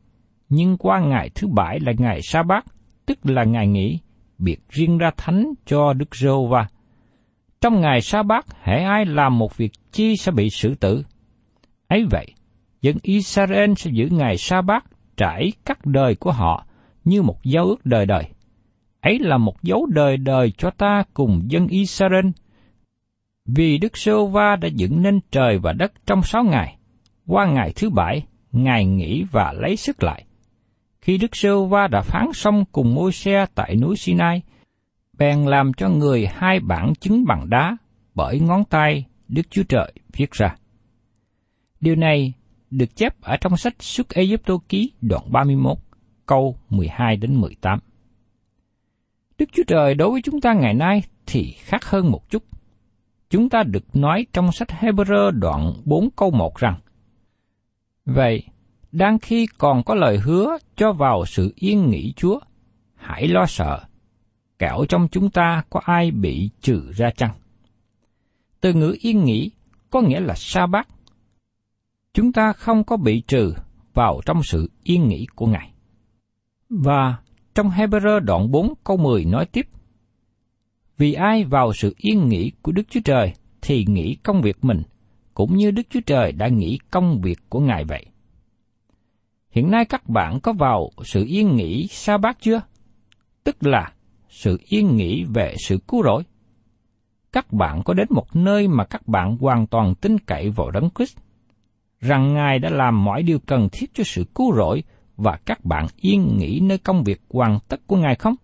nhưng 0.48 0.76
qua 0.78 1.00
ngày 1.00 1.30
thứ 1.34 1.48
bảy 1.48 1.80
là 1.80 1.92
ngày 1.98 2.20
sa 2.22 2.42
bát, 2.42 2.64
tức 3.06 3.18
là 3.22 3.44
ngày 3.44 3.66
nghỉ, 3.66 3.98
biệt 4.38 4.60
riêng 4.68 4.98
ra 4.98 5.10
thánh 5.16 5.44
cho 5.66 5.92
Đức 5.92 6.16
giê 6.16 6.30
va 6.50 6.66
Trong 7.60 7.80
ngày 7.80 8.00
sa 8.00 8.22
bát, 8.22 8.46
hễ 8.62 8.74
ai 8.74 9.04
làm 9.04 9.38
một 9.38 9.56
việc 9.56 9.72
chi 9.92 10.16
sẽ 10.16 10.32
bị 10.32 10.50
xử 10.50 10.74
tử. 10.74 11.04
ấy 11.88 12.04
vậy, 12.10 12.26
dân 12.82 12.96
Israel 13.02 13.72
sẽ 13.76 13.90
giữ 13.94 14.08
ngày 14.10 14.36
sa 14.36 14.62
bát 14.62 14.84
trải 15.16 15.52
các 15.64 15.86
đời 15.86 16.14
của 16.14 16.32
họ 16.32 16.66
như 17.04 17.22
một 17.22 17.44
giao 17.44 17.64
ước 17.64 17.86
đời 17.86 18.06
đời. 18.06 18.33
Ấy 19.04 19.18
là 19.18 19.38
một 19.38 19.62
dấu 19.62 19.86
đời 19.86 20.16
đời 20.16 20.52
cho 20.58 20.70
ta 20.70 21.04
cùng 21.14 21.42
dân 21.48 21.66
Israel. 21.66 22.26
Vì 23.46 23.78
Đức 23.78 23.96
Sô 23.96 24.26
Va 24.26 24.56
đã 24.56 24.68
dựng 24.68 25.02
nên 25.02 25.20
trời 25.30 25.58
và 25.58 25.72
đất 25.72 25.92
trong 26.06 26.22
sáu 26.22 26.44
ngày, 26.44 26.76
qua 27.26 27.46
ngày 27.46 27.72
thứ 27.76 27.90
bảy, 27.90 28.22
Ngài 28.52 28.84
nghỉ 28.84 29.24
và 29.30 29.52
lấy 29.52 29.76
sức 29.76 30.02
lại. 30.02 30.24
Khi 31.00 31.18
Đức 31.18 31.36
Sô 31.36 31.66
Va 31.66 31.86
đã 31.86 32.02
phán 32.02 32.32
xong 32.32 32.64
cùng 32.72 32.94
môi 32.94 33.12
xe 33.12 33.46
tại 33.54 33.76
núi 33.76 33.96
Sinai, 33.96 34.42
bèn 35.18 35.44
làm 35.44 35.72
cho 35.72 35.88
người 35.88 36.26
hai 36.26 36.60
bản 36.60 36.94
chứng 36.94 37.24
bằng 37.24 37.50
đá 37.50 37.76
bởi 38.14 38.40
ngón 38.40 38.64
tay 38.64 39.04
Đức 39.28 39.50
Chúa 39.50 39.62
Trời 39.62 39.92
viết 40.12 40.32
ra. 40.32 40.56
Điều 41.80 41.96
này 41.96 42.32
được 42.70 42.96
chép 42.96 43.20
ở 43.20 43.36
trong 43.36 43.56
sách 43.56 43.82
Xuất 43.82 44.08
Ai 44.08 44.36
Tô 44.46 44.62
Ký 44.68 44.92
đoạn 45.00 45.22
31, 45.32 45.78
câu 46.26 46.56
12 46.70 47.16
đến 47.16 47.34
18. 47.34 47.78
Đức 49.38 49.48
Chúa 49.52 49.62
Trời 49.66 49.94
đối 49.94 50.10
với 50.10 50.22
chúng 50.22 50.40
ta 50.40 50.52
ngày 50.52 50.74
nay 50.74 51.02
thì 51.26 51.54
khác 51.58 51.84
hơn 51.84 52.10
một 52.10 52.30
chút. 52.30 52.42
Chúng 53.30 53.48
ta 53.48 53.62
được 53.62 53.96
nói 53.96 54.26
trong 54.32 54.52
sách 54.52 54.68
Hebrew 54.68 55.30
đoạn 55.30 55.72
4 55.84 56.10
câu 56.16 56.30
1 56.30 56.58
rằng 56.58 56.80
Vậy, 58.04 58.44
đang 58.92 59.18
khi 59.18 59.46
còn 59.58 59.82
có 59.82 59.94
lời 59.94 60.18
hứa 60.18 60.58
cho 60.76 60.92
vào 60.92 61.26
sự 61.26 61.52
yên 61.56 61.90
nghỉ 61.90 62.12
Chúa, 62.16 62.40
hãy 62.94 63.28
lo 63.28 63.46
sợ, 63.46 63.80
kẻo 64.58 64.84
trong 64.88 65.08
chúng 65.08 65.30
ta 65.30 65.62
có 65.70 65.80
ai 65.84 66.10
bị 66.10 66.50
trừ 66.60 66.92
ra 66.92 67.10
chăng? 67.10 67.34
Từ 68.60 68.72
ngữ 68.72 68.96
yên 69.00 69.24
nghỉ 69.24 69.50
có 69.90 70.00
nghĩa 70.00 70.20
là 70.20 70.34
sa 70.36 70.66
bát. 70.66 70.88
Chúng 72.12 72.32
ta 72.32 72.52
không 72.52 72.84
có 72.84 72.96
bị 72.96 73.20
trừ 73.20 73.54
vào 73.94 74.20
trong 74.26 74.42
sự 74.42 74.70
yên 74.82 75.08
nghỉ 75.08 75.26
của 75.34 75.46
Ngài. 75.46 75.72
Và 76.68 77.16
trong 77.54 77.70
Hebrew 77.70 78.20
đoạn 78.20 78.50
4 78.50 78.74
câu 78.84 78.96
10 78.96 79.24
nói 79.24 79.46
tiếp, 79.46 79.66
Vì 80.98 81.12
ai 81.12 81.44
vào 81.44 81.72
sự 81.72 81.94
yên 81.96 82.28
nghỉ 82.28 82.52
của 82.62 82.72
Đức 82.72 82.82
Chúa 82.90 83.00
Trời 83.04 83.32
thì 83.62 83.84
nghĩ 83.88 84.16
công 84.22 84.40
việc 84.40 84.64
mình, 84.64 84.82
cũng 85.34 85.56
như 85.56 85.70
Đức 85.70 85.82
Chúa 85.90 86.00
Trời 86.06 86.32
đã 86.32 86.48
nghĩ 86.48 86.78
công 86.90 87.20
việc 87.20 87.38
của 87.48 87.60
Ngài 87.60 87.84
vậy. 87.84 88.06
Hiện 89.50 89.70
nay 89.70 89.84
các 89.84 90.08
bạn 90.08 90.40
có 90.40 90.52
vào 90.52 90.90
sự 91.04 91.24
yên 91.28 91.56
nghỉ 91.56 91.86
sa 91.90 92.18
bát 92.18 92.38
chưa? 92.40 92.60
Tức 93.44 93.56
là 93.60 93.92
sự 94.28 94.58
yên 94.68 94.96
nghỉ 94.96 95.24
về 95.24 95.54
sự 95.58 95.78
cứu 95.88 96.02
rỗi. 96.04 96.22
Các 97.32 97.52
bạn 97.52 97.82
có 97.84 97.94
đến 97.94 98.06
một 98.10 98.36
nơi 98.36 98.68
mà 98.68 98.84
các 98.84 99.08
bạn 99.08 99.36
hoàn 99.36 99.66
toàn 99.66 99.94
tin 99.94 100.18
cậy 100.18 100.50
vào 100.50 100.70
Đấng 100.70 100.88
Christ, 100.94 101.16
rằng 102.00 102.34
Ngài 102.34 102.58
đã 102.58 102.70
làm 102.70 103.04
mọi 103.04 103.22
điều 103.22 103.38
cần 103.38 103.68
thiết 103.72 103.90
cho 103.94 104.04
sự 104.04 104.24
cứu 104.34 104.54
rỗi 104.56 104.82
và 105.16 105.38
các 105.44 105.64
bạn 105.64 105.86
yên 105.96 106.36
nghỉ 106.38 106.60
nơi 106.60 106.78
công 106.78 107.04
việc 107.04 107.22
hoàn 107.30 107.58
tất 107.68 107.86
của 107.86 107.96
Ngài 107.96 108.14
không? 108.14 108.34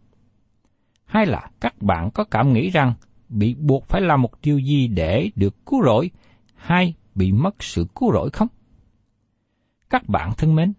Hay 1.05 1.27
là 1.27 1.51
các 1.61 1.83
bạn 1.83 2.11
có 2.11 2.25
cảm 2.25 2.53
nghĩ 2.53 2.71
rằng 2.71 2.95
bị 3.29 3.55
buộc 3.55 3.87
phải 3.87 4.01
làm 4.01 4.23
một 4.23 4.31
điều 4.43 4.59
gì 4.59 4.89
để 4.89 5.31
được 5.37 5.67
cứu 5.67 5.83
rỗi, 5.85 6.11
hay 6.55 6.95
bị 7.15 7.33
mất 7.33 7.63
sự 7.63 7.87
cứu 7.95 8.13
rỗi 8.13 8.31
không? 8.31 8.49
Các 9.91 10.09
bạn 10.09 10.33
thân 10.37 10.55
mến, 10.55 10.73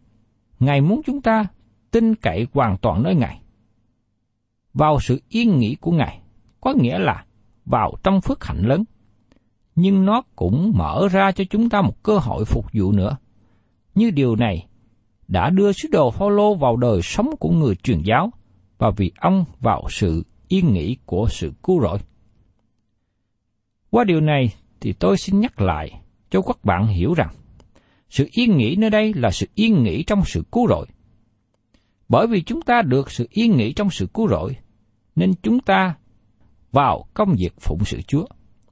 Ngài 0.59 0.81
muốn 0.81 1.01
chúng 1.05 1.21
ta 1.21 1.45
tin 1.91 2.15
cậy 2.15 2.47
hoàn 2.53 2.77
toàn 2.77 3.03
nơi 3.03 3.15
Ngài. 3.15 3.41
Vào 4.73 4.99
sự 4.99 5.21
yên 5.29 5.59
nghỉ 5.59 5.75
của 5.75 5.91
Ngài, 5.91 6.21
có 6.61 6.73
nghĩa 6.73 6.99
là 6.99 7.25
vào 7.65 7.93
trong 8.03 8.21
phước 8.21 8.43
hạnh 8.43 8.61
lớn. 8.61 8.83
Nhưng 9.75 10.05
nó 10.05 10.21
cũng 10.35 10.73
mở 10.75 11.07
ra 11.11 11.31
cho 11.31 11.43
chúng 11.49 11.69
ta 11.69 11.81
một 11.81 12.03
cơ 12.03 12.17
hội 12.17 12.45
phục 12.45 12.65
vụ 12.73 12.91
nữa. 12.91 13.17
Như 13.95 14.11
điều 14.11 14.35
này 14.35 14.67
đã 15.31 15.49
đưa 15.49 15.71
sứ 15.71 15.87
đồ 15.91 16.11
Phaolô 16.11 16.55
vào 16.55 16.77
đời 16.77 17.01
sống 17.01 17.29
của 17.39 17.49
người 17.49 17.75
truyền 17.75 18.01
giáo 18.01 18.31
và 18.77 18.91
vì 18.97 19.11
ông 19.19 19.45
vào 19.59 19.83
sự 19.89 20.23
yên 20.47 20.73
nghỉ 20.73 20.97
của 21.05 21.27
sự 21.29 21.53
cứu 21.63 21.81
rỗi. 21.81 21.97
Qua 23.89 24.03
điều 24.03 24.21
này 24.21 24.53
thì 24.81 24.93
tôi 24.93 25.17
xin 25.17 25.39
nhắc 25.39 25.61
lại 25.61 26.01
cho 26.29 26.41
các 26.41 26.65
bạn 26.65 26.87
hiểu 26.87 27.13
rằng 27.13 27.29
sự 28.09 28.29
yên 28.31 28.57
nghỉ 28.57 28.75
nơi 28.75 28.89
đây 28.89 29.13
là 29.13 29.31
sự 29.31 29.47
yên 29.55 29.83
nghỉ 29.83 30.03
trong 30.03 30.21
sự 30.25 30.43
cứu 30.51 30.67
rỗi. 30.67 30.85
Bởi 32.09 32.27
vì 32.27 32.41
chúng 32.41 32.61
ta 32.61 32.81
được 32.81 33.11
sự 33.11 33.27
yên 33.31 33.57
nghỉ 33.57 33.73
trong 33.73 33.89
sự 33.89 34.07
cứu 34.13 34.27
rỗi, 34.27 34.55
nên 35.15 35.33
chúng 35.43 35.59
ta 35.59 35.95
vào 36.71 37.05
công 37.13 37.35
việc 37.39 37.53
phụng 37.59 37.85
sự 37.85 38.01
Chúa. 38.01 38.25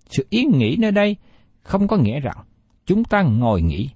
Sự 0.09 0.27
yên 0.29 0.51
nghỉ 0.57 0.75
nơi 0.79 0.91
đây 0.91 1.15
không 1.61 1.87
có 1.87 1.97
nghĩa 1.97 2.19
rằng 2.19 2.37
chúng 2.85 3.03
ta 3.03 3.21
ngồi 3.21 3.61
nghỉ, 3.61 3.89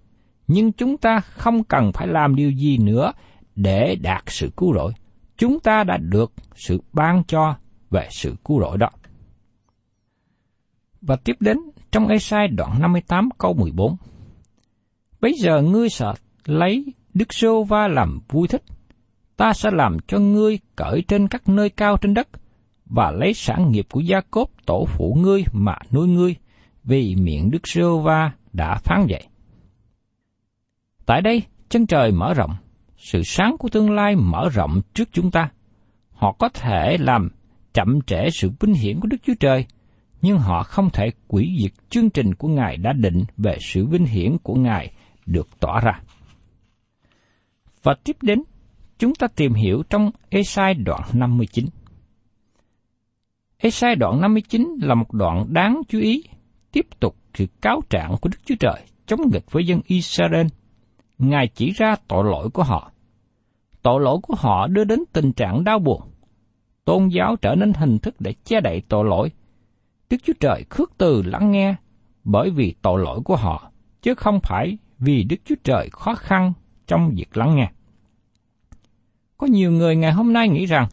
nhưng 0.48 0.72
chúng 0.72 0.98
ta 0.98 1.20
không 1.20 1.64
cần 1.64 1.92
phải 1.94 2.08
làm 2.08 2.36
điều 2.36 2.52
gì 2.52 2.78
nữa 2.78 3.12
để 3.56 3.96
đạt 3.96 4.24
sự 4.28 4.52
cứu 4.58 4.74
rỗi. 4.74 4.94
Chúng 5.38 5.60
ta 5.60 5.84
đã 5.84 5.98
được 5.98 6.34
sự 6.56 6.82
ban 6.94 7.24
cho 7.28 7.56
về 7.90 8.08
sự 8.12 8.36
cứu 8.46 8.60
rỗi 8.62 8.78
đó. 8.78 8.90
Và 11.02 11.16
tiếp 11.16 11.36
đến 11.40 11.58
trong 11.92 12.08
Esai 12.08 12.48
đoạn 12.48 12.82
58 12.82 13.30
câu 13.38 13.54
14. 13.54 13.96
Bây 15.22 15.34
giờ 15.34 15.62
ngươi 15.62 15.90
sợ 15.90 16.14
lấy 16.46 16.86
Đức 17.14 17.34
Sô 17.34 17.64
Va 17.64 17.88
làm 17.88 18.20
vui 18.30 18.48
thích. 18.48 18.64
Ta 19.38 19.54
sẽ 19.54 19.70
làm 19.74 19.98
cho 20.08 20.20
ngươi 20.20 20.60
cởi 20.76 21.04
trên 21.08 21.28
các 21.28 21.50
nơi 21.50 21.70
cao 21.70 21.98
trên 22.02 22.14
đất, 22.14 22.28
và 22.86 23.12
lấy 23.12 23.34
sản 23.34 23.72
nghiệp 23.72 23.88
của 23.92 24.00
gia 24.00 24.22
cốp 24.22 24.50
tổ 24.66 24.86
phụ 24.86 25.18
ngươi 25.20 25.44
mà 25.52 25.76
nuôi 25.92 26.08
ngươi, 26.08 26.36
vì 26.84 27.16
miệng 27.16 27.52
Đức 27.52 27.68
Sô 27.68 28.00
Va 28.00 28.32
đã 28.54 28.76
phán 28.76 29.06
vậy. 29.10 29.28
Tại 31.06 31.22
đây, 31.22 31.44
chân 31.70 31.88
trời 31.88 32.12
mở 32.12 32.34
rộng, 32.34 32.56
sự 32.98 33.22
sáng 33.24 33.56
của 33.60 33.70
tương 33.70 33.92
lai 33.92 34.16
mở 34.16 34.50
rộng 34.54 34.82
trước 34.94 35.10
chúng 35.12 35.32
ta. 35.32 35.50
Họ 36.12 36.32
có 36.40 36.50
thể 36.50 36.98
làm 37.00 37.30
chậm 37.74 38.02
trễ 38.02 38.30
sự 38.34 38.52
vinh 38.60 38.74
hiển 38.74 39.00
của 39.00 39.08
Đức 39.08 39.18
Chúa 39.26 39.34
Trời, 39.40 39.66
nhưng 40.22 40.38
họ 40.38 40.64
không 40.64 40.90
thể 40.90 41.10
quỷ 41.28 41.58
diệt 41.62 41.72
chương 41.90 42.10
trình 42.10 42.34
của 42.34 42.48
Ngài 42.48 42.78
đã 42.78 42.94
định 42.94 43.24
về 43.38 43.58
sự 43.62 43.86
vinh 43.86 44.06
hiển 44.06 44.38
của 44.44 44.56
Ngài 44.56 44.92
được 45.26 45.48
tỏ 45.60 45.80
ra. 45.80 46.00
Và 47.84 47.96
tiếp 48.04 48.18
đến, 48.22 48.44
chúng 49.00 49.16
ta 49.16 49.28
tìm 49.36 49.54
hiểu 49.54 49.84
trong 49.90 50.12
Esai 50.30 50.74
đoạn 50.74 51.02
59. 51.14 51.66
Esai 53.58 53.96
đoạn 53.96 54.22
59 54.22 54.68
là 54.82 54.96
một 54.96 55.14
đoạn 55.14 55.46
đáng 55.50 55.82
chú 55.90 56.00
ý, 56.00 56.24
tiếp 56.72 56.86
tục 57.00 57.16
sự 57.34 57.46
cáo 57.62 57.82
trạng 57.90 58.16
của 58.22 58.30
Đức 58.30 58.38
Chúa 58.46 58.56
Trời 58.60 58.82
chống 59.06 59.20
nghịch 59.32 59.52
với 59.52 59.66
dân 59.66 59.82
Israel. 59.86 60.48
Ngài 61.18 61.48
chỉ 61.48 61.72
ra 61.72 61.96
tội 62.08 62.24
lỗi 62.24 62.50
của 62.50 62.64
họ. 62.64 62.92
Tội 63.82 64.02
lỗi 64.02 64.18
của 64.24 64.36
họ 64.38 64.68
đưa 64.68 64.84
đến 64.84 65.04
tình 65.14 65.34
trạng 65.34 65.64
đau 65.64 65.80
buồn. 65.80 66.02
Tôn 66.86 67.08
giáo 67.08 67.36
trở 67.36 67.56
nên 67.56 67.74
hình 67.74 68.00
thức 68.00 68.16
để 68.22 68.34
che 68.44 68.62
đậy 68.62 68.82
tội 68.90 69.06
lỗi. 69.06 69.32
Đức 70.10 70.18
Chúa 70.24 70.34
Trời 70.40 70.64
khước 70.70 70.92
từ 70.98 71.22
lắng 71.22 71.52
nghe 71.52 71.76
bởi 72.24 72.50
vì 72.50 72.76
tội 72.82 73.02
lỗi 73.02 73.20
của 73.26 73.36
họ, 73.36 73.72
chứ 74.02 74.16
không 74.16 74.40
phải 74.44 74.78
vì 75.00 75.24
Đức 75.24 75.36
Chúa 75.46 75.56
Trời 75.64 75.90
khó 75.92 76.16
khăn 76.16 76.54
trong 76.88 77.12
việc 77.16 77.38
lắng 77.38 77.56
nghe. 77.56 77.72
Có 79.38 79.48
nhiều 79.48 79.72
người 79.72 79.96
ngày 79.96 80.12
hôm 80.12 80.34
nay 80.34 80.50
nghĩ 80.50 80.66
rằng 80.66 80.88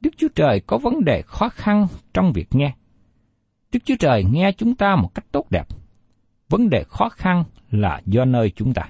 Đức 0.00 0.10
Chúa 0.16 0.28
Trời 0.34 0.60
có 0.60 0.78
vấn 0.78 1.04
đề 1.04 1.22
khó 1.22 1.48
khăn 1.48 1.86
trong 2.14 2.32
việc 2.32 2.48
nghe. 2.50 2.74
Đức 3.72 3.80
Chúa 3.84 3.96
Trời 3.98 4.24
nghe 4.24 4.52
chúng 4.52 4.74
ta 4.74 4.96
một 4.96 5.14
cách 5.14 5.24
tốt 5.32 5.50
đẹp. 5.50 5.66
Vấn 6.48 6.70
đề 6.70 6.84
khó 6.88 7.08
khăn 7.08 7.44
là 7.70 8.00
do 8.06 8.24
nơi 8.24 8.52
chúng 8.56 8.74
ta. 8.74 8.88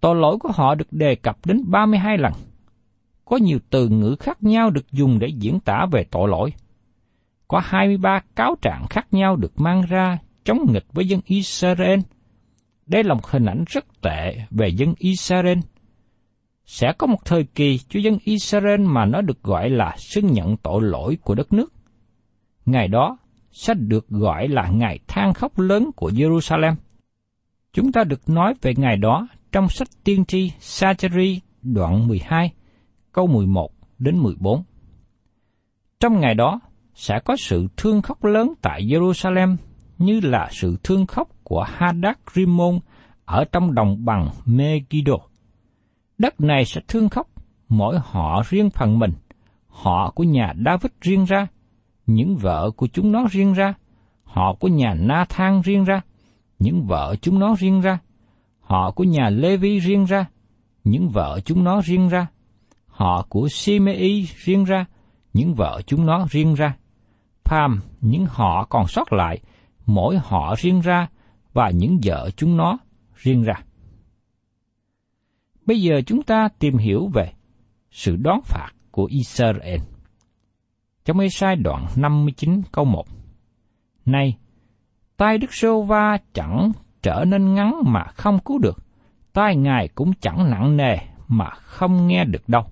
Tội 0.00 0.16
lỗi 0.16 0.36
của 0.40 0.52
họ 0.54 0.74
được 0.74 0.92
đề 0.92 1.14
cập 1.14 1.46
đến 1.46 1.70
32 1.70 2.18
lần. 2.18 2.32
Có 3.24 3.36
nhiều 3.36 3.58
từ 3.70 3.88
ngữ 3.88 4.16
khác 4.20 4.42
nhau 4.42 4.70
được 4.70 4.92
dùng 4.92 5.18
để 5.18 5.28
diễn 5.28 5.60
tả 5.60 5.86
về 5.92 6.04
tội 6.10 6.28
lỗi. 6.28 6.52
Có 7.48 7.60
23 7.64 8.20
cáo 8.36 8.56
trạng 8.62 8.86
khác 8.90 9.06
nhau 9.10 9.36
được 9.36 9.60
mang 9.60 9.82
ra 9.88 10.18
chống 10.44 10.58
nghịch 10.72 10.86
với 10.92 11.08
dân 11.08 11.20
Israel. 11.24 12.00
Đây 12.86 13.04
là 13.04 13.14
một 13.14 13.26
hình 13.26 13.46
ảnh 13.46 13.64
rất 13.68 13.84
tệ 14.02 14.36
về 14.50 14.68
dân 14.68 14.94
Israel– 14.98 15.58
sẽ 16.68 16.92
có 16.98 17.06
một 17.06 17.24
thời 17.24 17.44
kỳ 17.44 17.78
cho 17.88 18.00
dân 18.00 18.18
Israel 18.24 18.80
mà 18.80 19.04
nó 19.04 19.20
được 19.20 19.42
gọi 19.42 19.70
là 19.70 19.94
xưng 19.98 20.32
nhận 20.32 20.56
tội 20.56 20.82
lỗi 20.82 21.18
của 21.22 21.34
đất 21.34 21.52
nước. 21.52 21.72
Ngày 22.66 22.88
đó 22.88 23.18
sẽ 23.52 23.74
được 23.74 24.08
gọi 24.08 24.48
là 24.48 24.68
ngày 24.68 24.98
than 25.08 25.34
khóc 25.34 25.58
lớn 25.58 25.90
của 25.96 26.10
Jerusalem. 26.10 26.74
Chúng 27.72 27.92
ta 27.92 28.04
được 28.04 28.28
nói 28.28 28.54
về 28.62 28.74
ngày 28.76 28.96
đó 28.96 29.28
trong 29.52 29.68
sách 29.68 29.88
tiên 30.04 30.24
tri 30.24 30.52
Sacheri 30.58 31.40
đoạn 31.62 32.08
12, 32.08 32.52
câu 33.12 33.26
11 33.26 33.70
đến 33.98 34.18
14. 34.18 34.62
Trong 36.00 36.20
ngày 36.20 36.34
đó 36.34 36.60
sẽ 36.94 37.20
có 37.24 37.36
sự 37.36 37.68
thương 37.76 38.02
khóc 38.02 38.24
lớn 38.24 38.54
tại 38.62 38.82
Jerusalem 38.82 39.56
như 39.98 40.20
là 40.20 40.48
sự 40.52 40.76
thương 40.82 41.06
khóc 41.06 41.28
của 41.44 41.64
Hadad 41.68 42.16
Rimon 42.34 42.78
ở 43.24 43.44
trong 43.52 43.74
đồng 43.74 44.04
bằng 44.04 44.28
Megiddo 44.44 45.16
đất 46.18 46.40
này 46.40 46.64
sẽ 46.64 46.80
thương 46.88 47.08
khóc, 47.08 47.28
mỗi 47.68 47.98
họ 48.02 48.42
riêng 48.48 48.70
phần 48.70 48.98
mình, 48.98 49.12
họ 49.68 50.10
của 50.10 50.24
nhà 50.24 50.52
David 50.64 50.92
riêng 51.00 51.24
ra, 51.24 51.46
những 52.06 52.36
vợ 52.36 52.70
của 52.76 52.86
chúng 52.86 53.12
nó 53.12 53.26
riêng 53.30 53.52
ra, 53.52 53.74
họ 54.24 54.54
của 54.60 54.68
nhà 54.68 54.94
Na 54.94 55.24
Thang 55.28 55.62
riêng 55.62 55.84
ra, 55.84 56.00
những 56.58 56.86
vợ 56.86 57.16
chúng 57.20 57.38
nó 57.38 57.54
riêng 57.58 57.80
ra, 57.80 57.98
họ 58.68 58.90
của 58.90 59.04
nhà 59.04 59.30
Lê 59.30 59.56
Vi 59.56 59.78
riêng 59.78 60.04
ra, 60.04 60.26
những 60.84 61.08
vợ 61.08 61.40
chúng 61.44 61.64
nó 61.64 61.80
riêng 61.84 62.08
ra, 62.08 62.26
họ 62.86 63.26
của 63.28 63.48
Simei 63.50 64.28
riêng 64.36 64.64
ra, 64.64 64.84
những 65.32 65.54
vợ 65.54 65.80
chúng 65.86 66.06
nó 66.06 66.26
riêng 66.30 66.54
ra. 66.54 66.76
Pham, 67.44 67.80
những 68.00 68.26
họ 68.26 68.64
còn 68.70 68.86
sót 68.88 69.12
lại, 69.12 69.40
mỗi 69.86 70.18
họ 70.18 70.54
riêng 70.58 70.80
ra, 70.80 71.08
và 71.52 71.70
những 71.70 71.98
vợ 72.04 72.30
chúng 72.36 72.56
nó 72.56 72.78
riêng 73.16 73.42
ra. 73.42 73.54
Bây 75.66 75.80
giờ 75.82 76.00
chúng 76.06 76.22
ta 76.22 76.48
tìm 76.58 76.76
hiểu 76.76 77.06
về 77.14 77.32
sự 77.90 78.16
đón 78.16 78.40
phạt 78.44 78.70
của 78.90 79.04
Israel. 79.04 79.80
Trong 81.04 81.18
Ê-sai 81.18 81.56
đoạn 81.56 81.86
59 81.96 82.62
câu 82.72 82.84
1 82.84 83.04
Này, 84.04 84.36
tay 85.16 85.38
Đức 85.38 85.54
Sô 85.54 85.82
Va 85.82 86.18
chẳng 86.32 86.72
trở 87.02 87.24
nên 87.24 87.54
ngắn 87.54 87.82
mà 87.84 88.04
không 88.04 88.38
cứu 88.38 88.58
được, 88.58 88.78
tai 89.32 89.56
Ngài 89.56 89.88
cũng 89.88 90.12
chẳng 90.20 90.50
nặng 90.50 90.76
nề 90.76 90.96
mà 91.28 91.50
không 91.50 92.06
nghe 92.06 92.24
được 92.24 92.48
đâu. 92.48 92.62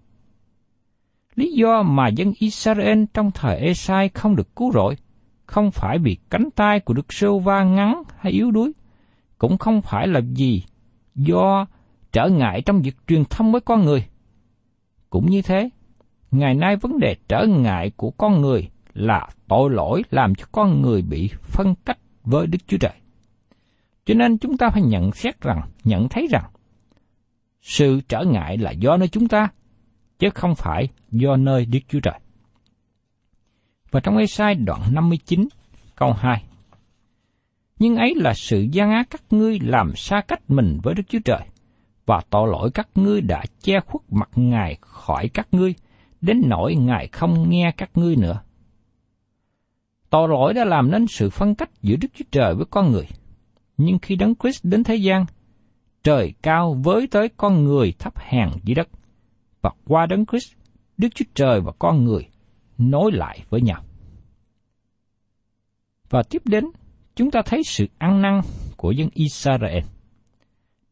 Lý 1.35 1.53
do 1.53 1.83
mà 1.83 2.09
dân 2.09 2.33
Israel 2.39 3.05
trong 3.15 3.31
thời 3.31 3.57
Esai 3.57 4.09
không 4.09 4.37
được 4.37 4.57
cứu 4.57 4.73
rỗi, 4.73 4.97
không 5.47 5.71
phải 5.71 5.99
vì 5.99 6.17
cánh 6.31 6.51
tay 6.51 6.81
của 6.81 6.95
Đức 6.95 7.13
Sô 7.13 7.39
Va 7.39 7.65
ngắn 7.65 8.03
hay 8.19 8.33
yếu 8.33 8.51
đuối, 8.51 8.73
cũng 9.39 9.59
không 9.59 9.83
phải 9.83 10.07
là 10.07 10.21
gì 10.21 10.65
do 11.15 11.67
trở 12.13 12.29
ngại 12.29 12.63
trong 12.63 12.83
việc 12.83 12.97
truyền 13.07 13.25
thông 13.25 13.53
với 13.53 13.61
con 13.61 13.85
người. 13.85 14.07
Cũng 15.11 15.31
như 15.31 15.43
thế, 15.43 15.69
ngày 16.31 16.55
nay 16.55 16.77
vấn 16.77 16.99
đề 16.99 17.17
trở 17.29 17.47
ngại 17.47 17.91
của 17.97 18.11
con 18.11 18.41
người 18.41 18.69
là 18.95 19.29
tội 19.49 19.71
lỗi 19.71 20.03
làm 20.11 20.35
cho 20.35 20.45
con 20.53 20.83
người 20.83 21.03
bị 21.03 21.31
phân 21.43 21.75
cách 21.85 21.99
với 22.25 22.47
Đức 22.47 22.59
Chúa 22.67 22.79
Trời. 22.79 22.93
Cho 24.07 24.15
nên 24.15 24.39
chúng 24.39 24.57
ta 24.57 24.71
phải 24.71 24.83
nhận 24.83 25.13
xét 25.13 25.41
rằng, 25.41 25.61
nhận 25.85 26.09
thấy 26.09 26.27
rằng, 26.31 26.51
sự 27.63 28.01
trở 28.09 28.25
ngại 28.25 28.59
là 28.59 28.71
do 28.71 28.97
nơi 28.97 29.09
chúng 29.09 29.29
ta, 29.29 29.49
chứ 30.19 30.29
không 30.35 30.55
phải 30.55 30.89
do 31.11 31.37
nơi 31.37 31.67
Đức 31.67 31.79
Chúa 31.89 32.01
Trời. 32.01 32.21
Và 33.91 34.01
trong 34.01 34.17
Ê-sai 34.17 34.55
đoạn 34.55 34.81
59, 34.93 35.49
câu 35.97 36.13
2, 36.13 36.45
Nhưng 37.79 37.97
ấy 37.97 38.15
là 38.17 38.35
sự 38.35 38.67
gian 38.73 38.91
ác 38.91 39.07
các 39.11 39.23
ngươi 39.31 39.59
làm 39.63 39.97
xa 39.97 40.21
cách 40.29 40.51
mình 40.51 40.79
với 40.83 40.95
Đức 40.95 41.03
Chúa 41.09 41.21
Trời, 41.25 41.43
và 42.07 42.21
tội 42.31 42.49
lỗi 42.53 42.71
các 42.75 42.89
ngươi 42.95 43.21
đã 43.21 43.45
che 43.61 43.81
khuất 43.81 44.03
mặt 44.11 44.31
Ngài 44.35 44.77
khỏi 44.81 45.29
các 45.29 45.49
ngươi, 45.53 45.75
đến 46.21 46.43
nỗi 46.45 46.75
Ngài 46.75 47.09
không 47.09 47.51
nghe 47.51 47.73
các 47.77 47.91
ngươi 47.95 48.17
nữa. 48.17 48.41
Tội 50.11 50.29
lỗi 50.29 50.55
đã 50.55 50.65
làm 50.65 50.91
nên 50.91 51.07
sự 51.07 51.31
phân 51.31 51.55
cách 51.55 51.71
giữa 51.83 51.97
Đức 51.97 52.09
Chúa 52.15 52.25
Trời 52.31 52.55
với 52.55 52.67
con 52.71 52.93
người. 52.93 53.07
Nhưng 53.77 53.99
khi 53.99 54.17
Đấng 54.17 54.35
Christ 54.35 54.65
đến 54.65 54.85
thế 54.85 54.97
gian, 54.97 55.27
trời 56.03 56.35
cao 56.43 56.77
với 56.85 57.07
tới 57.11 57.29
con 57.37 57.65
người 57.65 57.93
thấp 57.99 58.19
hèn 58.19 58.49
dưới 58.65 58.75
đất, 58.75 58.89
và 59.61 59.71
qua 59.87 60.07
Đấng 60.07 60.27
Christ, 60.27 60.53
Đức 60.99 61.09
Chúa 61.15 61.25
Trời 61.35 61.61
và 61.61 61.73
con 61.79 62.05
người 62.05 62.29
nối 62.79 63.13
lại 63.13 63.45
với 63.51 63.61
nhau. 63.61 63.83
Và 66.11 66.23
tiếp 66.31 66.43
đến, 66.45 66.65
chúng 67.15 67.31
ta 67.31 67.43
thấy 67.47 67.63
sự 67.65 67.87
ăn 67.99 68.23
năn 68.23 68.41
của 68.77 68.91
dân 68.91 69.09
Israel. 69.15 69.85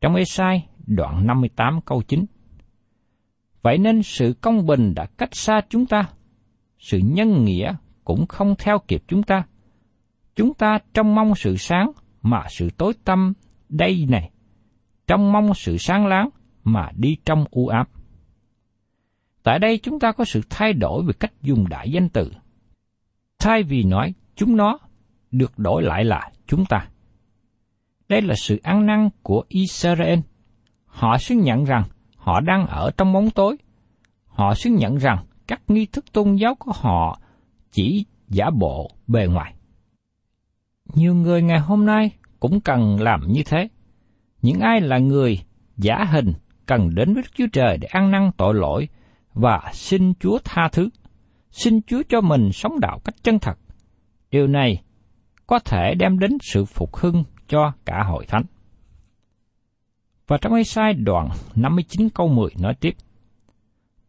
Trong 0.00 0.14
Esai 0.14 0.68
đoạn 0.86 1.26
58 1.26 1.80
câu 1.84 2.02
9. 2.02 2.24
Vậy 3.62 3.78
nên 3.78 4.02
sự 4.02 4.34
công 4.40 4.66
bình 4.66 4.94
đã 4.94 5.06
cách 5.06 5.34
xa 5.34 5.60
chúng 5.68 5.86
ta, 5.86 6.08
sự 6.78 6.98
nhân 6.98 7.44
nghĩa 7.44 7.74
cũng 8.04 8.26
không 8.26 8.54
theo 8.58 8.78
kịp 8.88 9.02
chúng 9.08 9.22
ta. 9.22 9.46
Chúng 10.36 10.54
ta 10.54 10.78
trông 10.94 11.14
mong 11.14 11.34
sự 11.34 11.56
sáng 11.56 11.92
mà 12.24 12.44
sự 12.48 12.70
tối 12.70 12.92
tăm 13.04 13.32
đây 13.68 14.06
này, 14.08 14.30
trong 15.06 15.32
mong 15.32 15.54
sự 15.54 15.76
sáng 15.78 16.06
láng 16.06 16.28
mà 16.64 16.88
đi 16.96 17.16
trong 17.24 17.44
u 17.50 17.68
ám. 17.68 17.86
Tại 19.42 19.58
đây 19.58 19.78
chúng 19.82 20.00
ta 20.00 20.12
có 20.12 20.24
sự 20.24 20.40
thay 20.50 20.72
đổi 20.72 21.04
về 21.06 21.12
cách 21.20 21.32
dùng 21.42 21.68
đại 21.68 21.90
danh 21.90 22.08
từ. 22.08 22.32
Thay 23.38 23.62
vì 23.62 23.82
nói 23.82 24.14
chúng 24.36 24.56
nó, 24.56 24.78
được 25.30 25.58
đổi 25.58 25.82
lại 25.82 26.04
là 26.04 26.30
chúng 26.46 26.64
ta. 26.66 26.88
Đây 28.08 28.22
là 28.22 28.34
sự 28.36 28.60
ăn 28.62 28.86
năn 28.86 29.08
của 29.22 29.44
Israel– 29.48 30.18
Họ 30.94 31.18
xứng 31.18 31.40
nhận 31.40 31.64
rằng 31.64 31.82
họ 32.16 32.40
đang 32.40 32.66
ở 32.66 32.90
trong 32.96 33.12
bóng 33.12 33.30
tối. 33.30 33.56
Họ 34.26 34.54
xứng 34.54 34.74
nhận 34.74 34.96
rằng 34.96 35.24
các 35.46 35.62
nghi 35.68 35.86
thức 35.86 36.12
tôn 36.12 36.34
giáo 36.34 36.54
của 36.54 36.72
họ 36.74 37.20
chỉ 37.70 38.04
giả 38.28 38.50
bộ 38.50 38.90
bề 39.06 39.26
ngoài. 39.26 39.54
Nhiều 40.94 41.14
người 41.14 41.42
ngày 41.42 41.60
hôm 41.60 41.86
nay 41.86 42.10
cũng 42.40 42.60
cần 42.60 42.96
làm 43.00 43.20
như 43.28 43.42
thế. 43.46 43.68
Những 44.42 44.60
ai 44.60 44.80
là 44.80 44.98
người 44.98 45.40
giả 45.76 46.04
hình 46.12 46.32
cần 46.66 46.94
đến 46.94 47.14
với 47.14 47.22
Đức 47.22 47.28
Chúa 47.34 47.46
Trời 47.52 47.76
để 47.76 47.88
ăn 47.90 48.10
năn 48.10 48.30
tội 48.36 48.54
lỗi 48.54 48.88
và 49.34 49.70
xin 49.72 50.14
Chúa 50.14 50.38
tha 50.44 50.68
thứ. 50.72 50.88
Xin 51.50 51.80
Chúa 51.86 52.02
cho 52.08 52.20
mình 52.20 52.52
sống 52.52 52.80
đạo 52.80 53.00
cách 53.04 53.14
chân 53.22 53.38
thật. 53.38 53.58
Điều 54.30 54.46
này 54.46 54.82
có 55.46 55.58
thể 55.58 55.94
đem 55.94 56.18
đến 56.18 56.38
sự 56.40 56.64
phục 56.64 56.96
hưng 56.96 57.24
cho 57.48 57.72
cả 57.84 58.02
hội 58.02 58.26
thánh. 58.26 58.44
Và 60.26 60.38
trong 60.40 60.54
Ê-sai 60.54 60.92
đoạn 60.94 61.28
59 61.54 62.08
câu 62.10 62.28
10 62.28 62.50
nói 62.60 62.74
tiếp, 62.80 62.94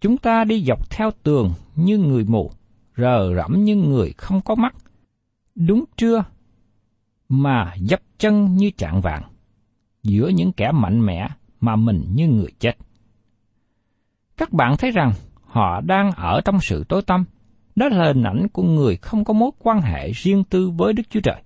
Chúng 0.02 0.18
ta 0.18 0.44
đi 0.44 0.64
dọc 0.64 0.90
theo 0.90 1.12
tường 1.24 1.52
như 1.76 1.98
người 1.98 2.24
mù, 2.24 2.52
rờ 2.98 3.36
rẫm 3.36 3.64
như 3.64 3.76
người 3.76 4.14
không 4.18 4.42
có 4.42 4.56
mắt. 4.56 4.76
Đúng 5.56 5.84
trưa, 5.98 6.24
mà 7.30 7.74
dấp 7.80 8.00
chân 8.18 8.56
như 8.56 8.70
trạng 8.78 9.02
vàng. 9.02 9.24
giữa 10.04 10.28
những 10.28 10.52
kẻ 10.52 10.72
mạnh 10.72 11.06
mẽ 11.06 11.28
mà 11.60 11.76
mình 11.76 12.06
như 12.14 12.28
người 12.28 12.52
chết. 12.60 12.78
Các 14.38 14.54
bạn 14.54 14.78
thấy 14.78 14.92
rằng 14.92 15.12
họ 15.44 15.82
đang 15.82 16.12
ở 16.12 16.42
trong 16.46 16.60
sự 16.62 16.84
tối 16.90 17.02
tăm, 17.02 17.26
đó 17.76 17.90
là 17.90 18.08
hình 18.08 18.24
ảnh 18.24 18.48
của 18.54 18.64
người 18.64 18.98
không 18.98 19.24
có 19.24 19.34
mối 19.34 19.52
quan 19.60 19.82
hệ 19.82 20.12
riêng 20.12 20.44
tư 20.44 20.70
với 20.70 20.94
Đức 20.94 21.04
Chúa 21.10 21.20
Trời. 21.20 21.44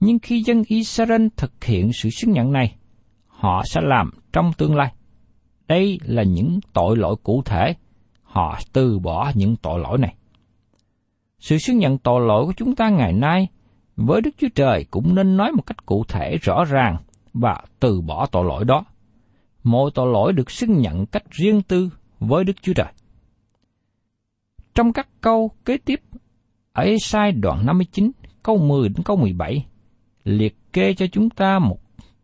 Nhưng 0.00 0.18
khi 0.18 0.42
dân 0.42 0.62
Israel 0.66 1.26
thực 1.36 1.64
hiện 1.64 1.90
sự 1.92 2.10
xưng 2.10 2.32
nhận 2.32 2.52
này, 2.52 2.76
họ 3.26 3.62
sẽ 3.64 3.80
làm 3.84 4.10
trong 4.32 4.52
tương 4.52 4.76
lai. 4.76 4.92
Đây 5.68 5.98
là 6.04 6.22
những 6.22 6.60
tội 6.72 6.96
lỗi 6.96 7.16
cụ 7.22 7.42
thể, 7.44 7.74
họ 8.22 8.58
từ 8.72 8.98
bỏ 8.98 9.32
những 9.34 9.56
tội 9.56 9.80
lỗi 9.80 9.98
này. 9.98 10.14
Sự 11.38 11.58
xưng 11.58 11.78
nhận 11.78 11.98
tội 11.98 12.26
lỗi 12.26 12.46
của 12.46 12.52
chúng 12.56 12.76
ta 12.76 12.88
ngày 12.88 13.12
nay 13.12 13.48
với 13.96 14.20
Đức 14.20 14.30
Chúa 14.38 14.48
Trời 14.54 14.84
cũng 14.90 15.14
nên 15.14 15.36
nói 15.36 15.52
một 15.52 15.62
cách 15.66 15.86
cụ 15.86 16.04
thể 16.08 16.36
rõ 16.42 16.64
ràng 16.64 16.96
và 17.34 17.60
từ 17.80 18.00
bỏ 18.00 18.26
tội 18.26 18.44
lỗi 18.44 18.64
đó. 18.64 18.84
Mỗi 19.62 19.90
tội 19.94 20.12
lỗi 20.12 20.32
được 20.32 20.50
xưng 20.50 20.80
nhận 20.80 21.06
cách 21.06 21.30
riêng 21.30 21.62
tư 21.62 21.90
với 22.18 22.44
Đức 22.44 22.62
Chúa 22.62 22.72
Trời. 22.72 22.92
Trong 24.74 24.92
các 24.92 25.08
câu 25.20 25.50
kế 25.64 25.78
tiếp, 25.78 26.00
ở 26.72 26.82
Esai 26.82 27.32
đoạn 27.32 27.66
59, 27.66 28.10
câu 28.42 28.58
10 28.58 28.88
đến 28.88 29.02
câu 29.04 29.16
17, 29.16 29.66
liệt 30.24 30.56
kê 30.72 30.94
cho 30.94 31.06
chúng 31.12 31.30
ta 31.30 31.58
một 31.58 31.78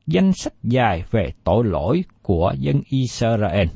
danh 0.06 0.32
sách 0.32 0.54
dài 0.62 1.04
về 1.10 1.32
tội 1.44 1.64
lỗi 1.64 2.04
của 2.22 2.54
dân 2.58 2.80
Israel. 2.88 3.68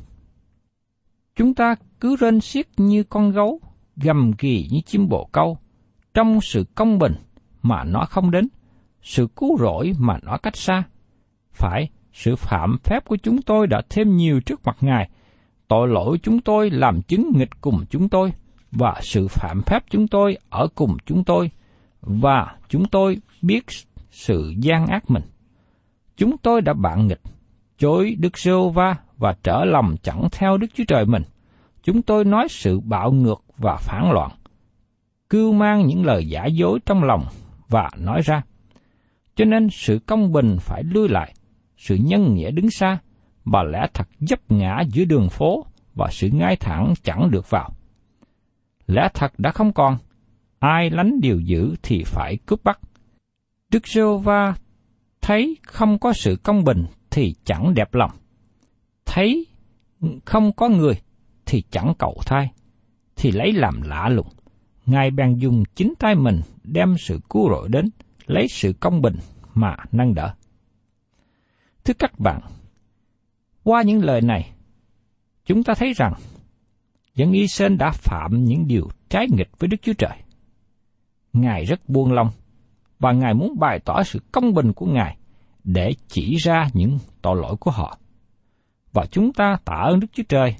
Chúng 1.35 1.53
ta 1.53 1.75
cứ 1.99 2.15
rên 2.15 2.41
xiết 2.41 2.67
như 2.77 3.03
con 3.03 3.31
gấu, 3.31 3.59
gầm 3.95 4.31
ghì 4.39 4.67
như 4.71 4.81
chim 4.85 5.09
bồ 5.09 5.29
câu, 5.31 5.57
trong 6.13 6.41
sự 6.41 6.65
công 6.75 6.99
bình 6.99 7.13
mà 7.61 7.83
nó 7.83 8.05
không 8.09 8.31
đến, 8.31 8.47
sự 9.01 9.27
cứu 9.35 9.57
rỗi 9.57 9.93
mà 9.99 10.19
nó 10.23 10.37
cách 10.37 10.57
xa. 10.57 10.83
Phải, 11.53 11.89
sự 12.13 12.35
phạm 12.35 12.77
phép 12.83 13.05
của 13.05 13.17
chúng 13.17 13.41
tôi 13.41 13.67
đã 13.67 13.81
thêm 13.89 14.17
nhiều 14.17 14.39
trước 14.39 14.65
mặt 14.65 14.77
Ngài, 14.81 15.09
tội 15.67 15.87
lỗi 15.87 16.17
chúng 16.23 16.41
tôi 16.41 16.69
làm 16.69 17.01
chứng 17.01 17.31
nghịch 17.35 17.61
cùng 17.61 17.85
chúng 17.89 18.09
tôi, 18.09 18.31
và 18.71 18.99
sự 19.03 19.27
phạm 19.27 19.61
phép 19.61 19.83
chúng 19.89 20.07
tôi 20.07 20.37
ở 20.49 20.67
cùng 20.75 20.97
chúng 21.05 21.23
tôi, 21.23 21.51
và 22.01 22.55
chúng 22.69 22.85
tôi 22.85 23.17
biết 23.41 23.65
sự 24.11 24.53
gian 24.57 24.87
ác 24.87 25.09
mình. 25.09 25.23
Chúng 26.17 26.37
tôi 26.37 26.61
đã 26.61 26.73
bạn 26.73 27.07
nghịch, 27.07 27.21
chối 27.77 28.15
Đức 28.19 28.37
giê 28.37 28.51
Va 28.73 28.95
và 29.17 29.35
trở 29.43 29.65
lòng 29.65 29.95
chẳng 30.03 30.27
theo 30.31 30.57
Đức 30.57 30.67
Chúa 30.75 30.83
Trời 30.87 31.05
mình. 31.05 31.23
Chúng 31.83 32.01
tôi 32.01 32.25
nói 32.25 32.47
sự 32.49 32.79
bạo 32.79 33.11
ngược 33.11 33.43
và 33.57 33.75
phản 33.75 34.11
loạn, 34.11 34.31
cưu 35.29 35.53
mang 35.53 35.87
những 35.87 36.05
lời 36.05 36.27
giả 36.27 36.45
dối 36.45 36.79
trong 36.85 37.03
lòng 37.03 37.25
và 37.69 37.89
nói 37.97 38.21
ra. 38.25 38.41
Cho 39.35 39.45
nên 39.45 39.69
sự 39.69 39.99
công 40.05 40.31
bình 40.31 40.57
phải 40.59 40.83
lui 40.83 41.09
lại, 41.09 41.33
sự 41.77 41.95
nhân 41.95 42.35
nghĩa 42.35 42.51
đứng 42.51 42.69
xa, 42.69 42.97
và 43.45 43.63
lẽ 43.63 43.87
thật 43.93 44.07
dấp 44.19 44.51
ngã 44.51 44.81
giữa 44.89 45.05
đường 45.05 45.29
phố 45.29 45.65
và 45.95 46.07
sự 46.11 46.29
ngay 46.29 46.55
thẳng 46.55 46.93
chẳng 47.03 47.31
được 47.31 47.49
vào. 47.49 47.69
Lẽ 48.87 49.09
thật 49.13 49.33
đã 49.37 49.51
không 49.51 49.73
còn, 49.73 49.97
ai 50.59 50.89
lánh 50.89 51.19
điều 51.21 51.39
dữ 51.39 51.75
thì 51.83 52.03
phải 52.03 52.37
cướp 52.45 52.63
bắt. 52.63 52.79
Đức 53.71 53.87
giê 53.87 54.01
va 54.23 54.55
thấy 55.21 55.57
không 55.63 55.99
có 55.99 56.13
sự 56.13 56.37
công 56.43 56.63
bình 56.63 56.85
thì 57.09 57.35
chẳng 57.43 57.73
đẹp 57.73 57.93
lòng. 57.93 58.11
Thấy 59.05 59.47
không 60.25 60.51
có 60.51 60.69
người 60.69 60.93
thì 61.45 61.63
chẳng 61.71 61.93
cầu 61.97 62.17
thai, 62.25 62.51
thì 63.15 63.31
lấy 63.31 63.53
làm 63.53 63.81
lạ 63.81 64.09
lùng. 64.09 64.27
Ngài 64.87 65.11
bèn 65.11 65.35
dùng 65.37 65.63
chính 65.75 65.93
tay 65.99 66.15
mình 66.15 66.41
đem 66.63 66.95
sự 66.99 67.19
cứu 67.29 67.49
rỗi 67.49 67.69
đến, 67.69 67.85
lấy 68.27 68.47
sự 68.47 68.73
công 68.79 69.01
bình 69.01 69.15
mà 69.53 69.75
nâng 69.91 70.13
đỡ. 70.13 70.33
Thưa 71.85 71.93
các 71.99 72.19
bạn, 72.19 72.41
qua 73.63 73.81
những 73.81 74.03
lời 74.03 74.21
này, 74.21 74.51
chúng 75.45 75.63
ta 75.63 75.73
thấy 75.73 75.93
rằng 75.93 76.13
dân 77.15 77.31
Y 77.31 77.47
sên 77.47 77.77
đã 77.77 77.91
phạm 77.91 78.43
những 78.43 78.67
điều 78.67 78.87
trái 79.09 79.27
nghịch 79.31 79.49
với 79.59 79.67
Đức 79.67 79.77
Chúa 79.81 79.93
Trời. 79.93 80.17
Ngài 81.33 81.65
rất 81.65 81.89
buông 81.89 82.11
lòng 82.11 82.29
và 82.99 83.11
Ngài 83.11 83.33
muốn 83.33 83.59
bày 83.59 83.79
tỏ 83.79 84.03
sự 84.03 84.19
công 84.31 84.53
bình 84.53 84.73
của 84.73 84.85
Ngài 84.85 85.17
để 85.63 85.91
chỉ 86.07 86.35
ra 86.35 86.67
những 86.73 86.99
tội 87.21 87.35
lỗi 87.41 87.55
của 87.59 87.71
họ. 87.71 87.97
Và 88.93 89.05
chúng 89.11 89.33
ta 89.33 89.57
tạ 89.65 89.75
ơn 89.89 89.99
Đức 89.99 90.07
Chúa 90.13 90.23
Trời 90.29 90.55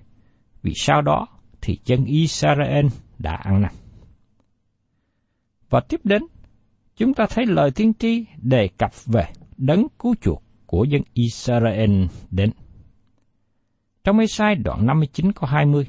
vì 0.62 0.72
sau 0.76 1.02
đó 1.02 1.28
thì 1.62 1.80
dân 1.86 2.06
Israel 2.06 2.86
đã 3.20 3.36
ăn 3.36 3.62
năn. 3.62 3.72
Và 5.69 5.80
tiếp 5.80 6.01
đến, 6.03 6.23
chúng 6.95 7.13
ta 7.13 7.25
thấy 7.30 7.45
lời 7.45 7.71
tiên 7.71 7.93
tri 7.99 8.25
đề 8.41 8.69
cập 8.77 9.06
về 9.06 9.25
đấng 9.58 9.88
cứu 9.99 10.15
chuộc 10.21 10.43
của 10.65 10.84
dân 10.84 11.01
Israel 11.13 12.03
đến. 12.32 12.51
Trong 14.03 14.19
Ê-sai 14.19 14.56
đoạn 14.56 14.86
59 14.86 15.32
câu 15.32 15.49
20, 15.49 15.88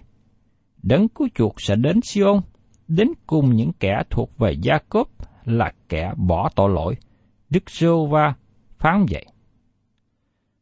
đấng 0.83 1.09
cứu 1.09 1.29
chuộc 1.35 1.61
sẽ 1.61 1.77
đến 1.77 2.01
Siôn, 2.03 2.41
đến 2.89 3.09
cùng 3.27 3.57
những 3.57 3.73
kẻ 3.81 4.03
thuộc 4.11 4.39
về 4.39 4.53
Gia 4.53 4.79
Cốp 4.89 5.09
là 5.45 5.73
kẻ 5.89 6.13
bỏ 6.17 6.51
tội 6.55 6.71
lỗi. 6.71 6.97
Đức 7.51 7.71
Sô 7.71 8.07
va 8.07 8.35
phán 8.79 9.07
vậy. 9.11 9.27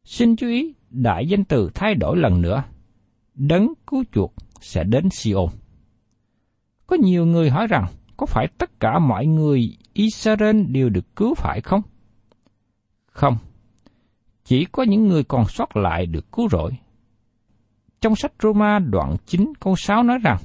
Xin 0.05 0.37
chú 0.37 0.49
ý, 0.49 0.75
đại 0.91 1.27
danh 1.27 1.45
từ 1.45 1.71
thay 1.75 1.95
đổi 1.95 2.17
lần 2.17 2.43
nữa. 2.43 2.63
Đấng 3.35 3.73
cứu 3.87 4.05
chuộc 4.13 4.35
sẽ 4.61 4.85
đến 4.85 5.11
Siôn. 5.11 5.47
Có 6.87 6.97
nhiều 6.97 7.27
người 7.27 7.51
hỏi 7.51 7.67
rằng, 7.67 7.87
có 8.17 8.27
phải 8.27 8.49
tất 8.59 8.81
cả 8.81 8.99
mọi 8.99 9.27
người 9.27 9.77
Israel 9.93 10.63
đều 10.63 10.89
được 10.89 11.17
cứu 11.17 11.35
phải 11.35 11.61
không? 11.61 11.83
Không. 13.11 13.37
Chỉ 14.45 14.65
có 14.65 14.83
những 14.83 15.07
người 15.07 15.25
còn 15.25 15.45
sót 15.49 15.77
lại 15.77 16.07
được 16.07 16.33
cứu 16.33 16.49
rỗi. 16.49 16.73
Trong 18.01 18.17
sách 18.17 18.33
Roma 18.43 18.79
đoạn 18.79 19.17
9 19.27 19.53
câu 19.61 19.77
6 19.77 20.03
nói 20.03 20.19
rằng, 20.23 20.39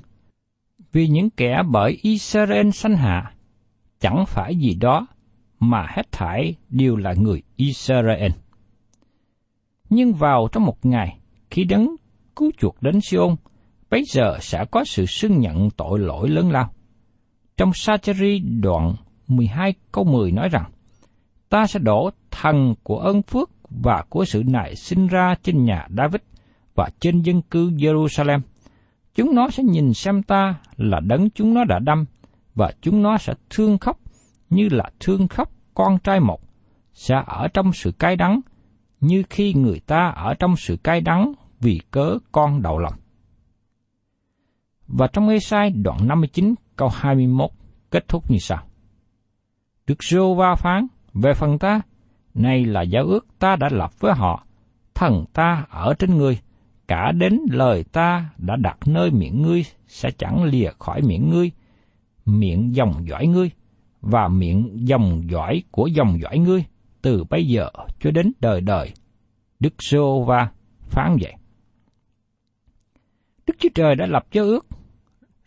Vì 0.92 1.08
những 1.08 1.30
kẻ 1.30 1.62
bởi 1.72 2.00
Israel 2.02 2.70
sanh 2.70 2.96
hạ, 2.96 3.34
chẳng 4.00 4.26
phải 4.28 4.56
gì 4.56 4.76
đó 4.76 5.08
mà 5.60 5.88
hết 5.90 6.12
thảy 6.12 6.56
đều 6.70 6.96
là 6.96 7.14
người 7.14 7.42
Israel. 7.56 8.32
Nhưng 9.90 10.14
vào 10.14 10.48
trong 10.52 10.66
một 10.66 10.86
ngày, 10.86 11.20
khi 11.50 11.64
đấng 11.64 11.96
cứu 12.36 12.52
chuộc 12.58 12.82
đến 12.82 13.02
Siôn, 13.02 13.36
bấy 13.90 14.04
giờ 14.14 14.38
sẽ 14.42 14.66
có 14.72 14.84
sự 14.84 15.06
xưng 15.06 15.40
nhận 15.40 15.70
tội 15.70 16.00
lỗi 16.00 16.30
lớn 16.30 16.52
lao. 16.52 16.74
Trong 17.62 17.74
Sacheri 17.74 18.40
đoạn 18.40 18.96
12 19.28 19.74
câu 19.92 20.04
10 20.04 20.32
nói 20.32 20.50
rằng, 20.50 20.72
Ta 21.50 21.68
sẽ 21.68 21.80
đổ 21.80 22.10
thần 22.32 22.76
của 22.84 23.00
ơn 23.00 23.22
phước 23.22 23.50
và 23.70 24.04
của 24.10 24.26
sự 24.26 24.44
nại 24.48 24.76
sinh 24.76 25.08
ra 25.08 25.36
trên 25.44 25.66
nhà 25.66 25.88
David 25.98 26.22
và 26.76 26.90
trên 27.00 27.22
dân 27.22 27.42
cư 27.42 27.70
Jerusalem. 27.70 28.40
Chúng 29.16 29.36
nó 29.36 29.50
sẽ 29.50 29.64
nhìn 29.64 29.94
xem 29.94 30.24
ta 30.24 30.56
là 30.78 31.00
đấng 31.00 31.30
chúng 31.30 31.54
nó 31.54 31.64
đã 31.64 31.80
đâm, 31.80 32.06
và 32.56 32.72
chúng 32.82 33.02
nó 33.02 33.18
sẽ 33.18 33.34
thương 33.50 33.78
khóc 33.78 34.00
như 34.50 34.70
là 34.72 34.90
thương 35.00 35.28
khóc 35.28 35.52
con 35.74 35.98
trai 36.00 36.20
một, 36.20 36.42
sẽ 36.94 37.24
ở 37.26 37.48
trong 37.48 37.74
sự 37.74 37.92
cay 37.92 38.16
đắng, 38.16 38.42
như 39.02 39.24
khi 39.30 39.54
người 39.54 39.80
ta 39.80 40.14
ở 40.16 40.34
trong 40.34 40.56
sự 40.58 40.78
cay 40.84 41.02
đắng 41.02 41.34
vì 41.60 41.82
cớ 41.92 42.18
con 42.32 42.62
đầu 42.62 42.78
lòng. 42.78 42.94
Và 44.94 45.08
trong 45.08 45.30
Ê-sai 45.30 45.70
đoạn 45.70 46.08
59 46.08 46.56
câu 46.76 46.90
21 46.90 47.50
kết 47.92 48.08
thúc 48.08 48.32
như 48.32 48.38
sau. 48.40 48.64
Đức 49.88 50.04
Rô 50.04 50.34
Va 50.34 50.56
phán, 50.56 50.88
về 51.14 51.34
phần 51.34 51.60
ta, 51.60 51.82
này 52.34 52.66
là 52.66 52.82
giáo 52.82 53.06
ước 53.06 53.26
ta 53.40 53.56
đã 53.56 53.70
lập 53.72 54.00
với 54.00 54.14
họ, 54.14 54.46
thần 54.94 55.26
ta 55.34 55.66
ở 55.70 55.94
trên 56.00 56.18
ngươi, 56.18 56.40
cả 56.88 57.12
đến 57.12 57.40
lời 57.50 57.84
ta 57.84 58.30
đã 58.38 58.56
đặt 58.56 58.78
nơi 58.86 59.12
miệng 59.12 59.42
ngươi 59.42 59.66
sẽ 59.88 60.12
chẳng 60.18 60.44
lìa 60.44 60.70
khỏi 60.80 61.02
miệng 61.02 61.30
ngươi, 61.30 61.52
miệng 62.26 62.76
dòng 62.76 63.08
dõi 63.08 63.28
ngươi, 63.28 63.52
và 64.02 64.28
miệng 64.28 64.88
dòng 64.88 65.24
dõi 65.30 65.64
của 65.72 65.88
dòng 65.88 66.22
dõi 66.22 66.38
ngươi, 66.38 66.64
từ 67.02 67.24
bây 67.24 67.48
giờ 67.48 67.70
cho 68.00 68.12
đến 68.12 68.32
đời 68.40 68.62
đời. 68.62 68.92
Đức 69.60 69.74
Sô 69.80 70.24
Va 70.24 70.52
phán 70.82 71.18
vậy. 71.22 71.34
Đức 73.48 73.54
Chúa 73.60 73.70
Trời 73.76 73.96
đã 73.96 74.06
lập 74.06 74.26
giáo 74.32 74.46
ước 74.46 74.66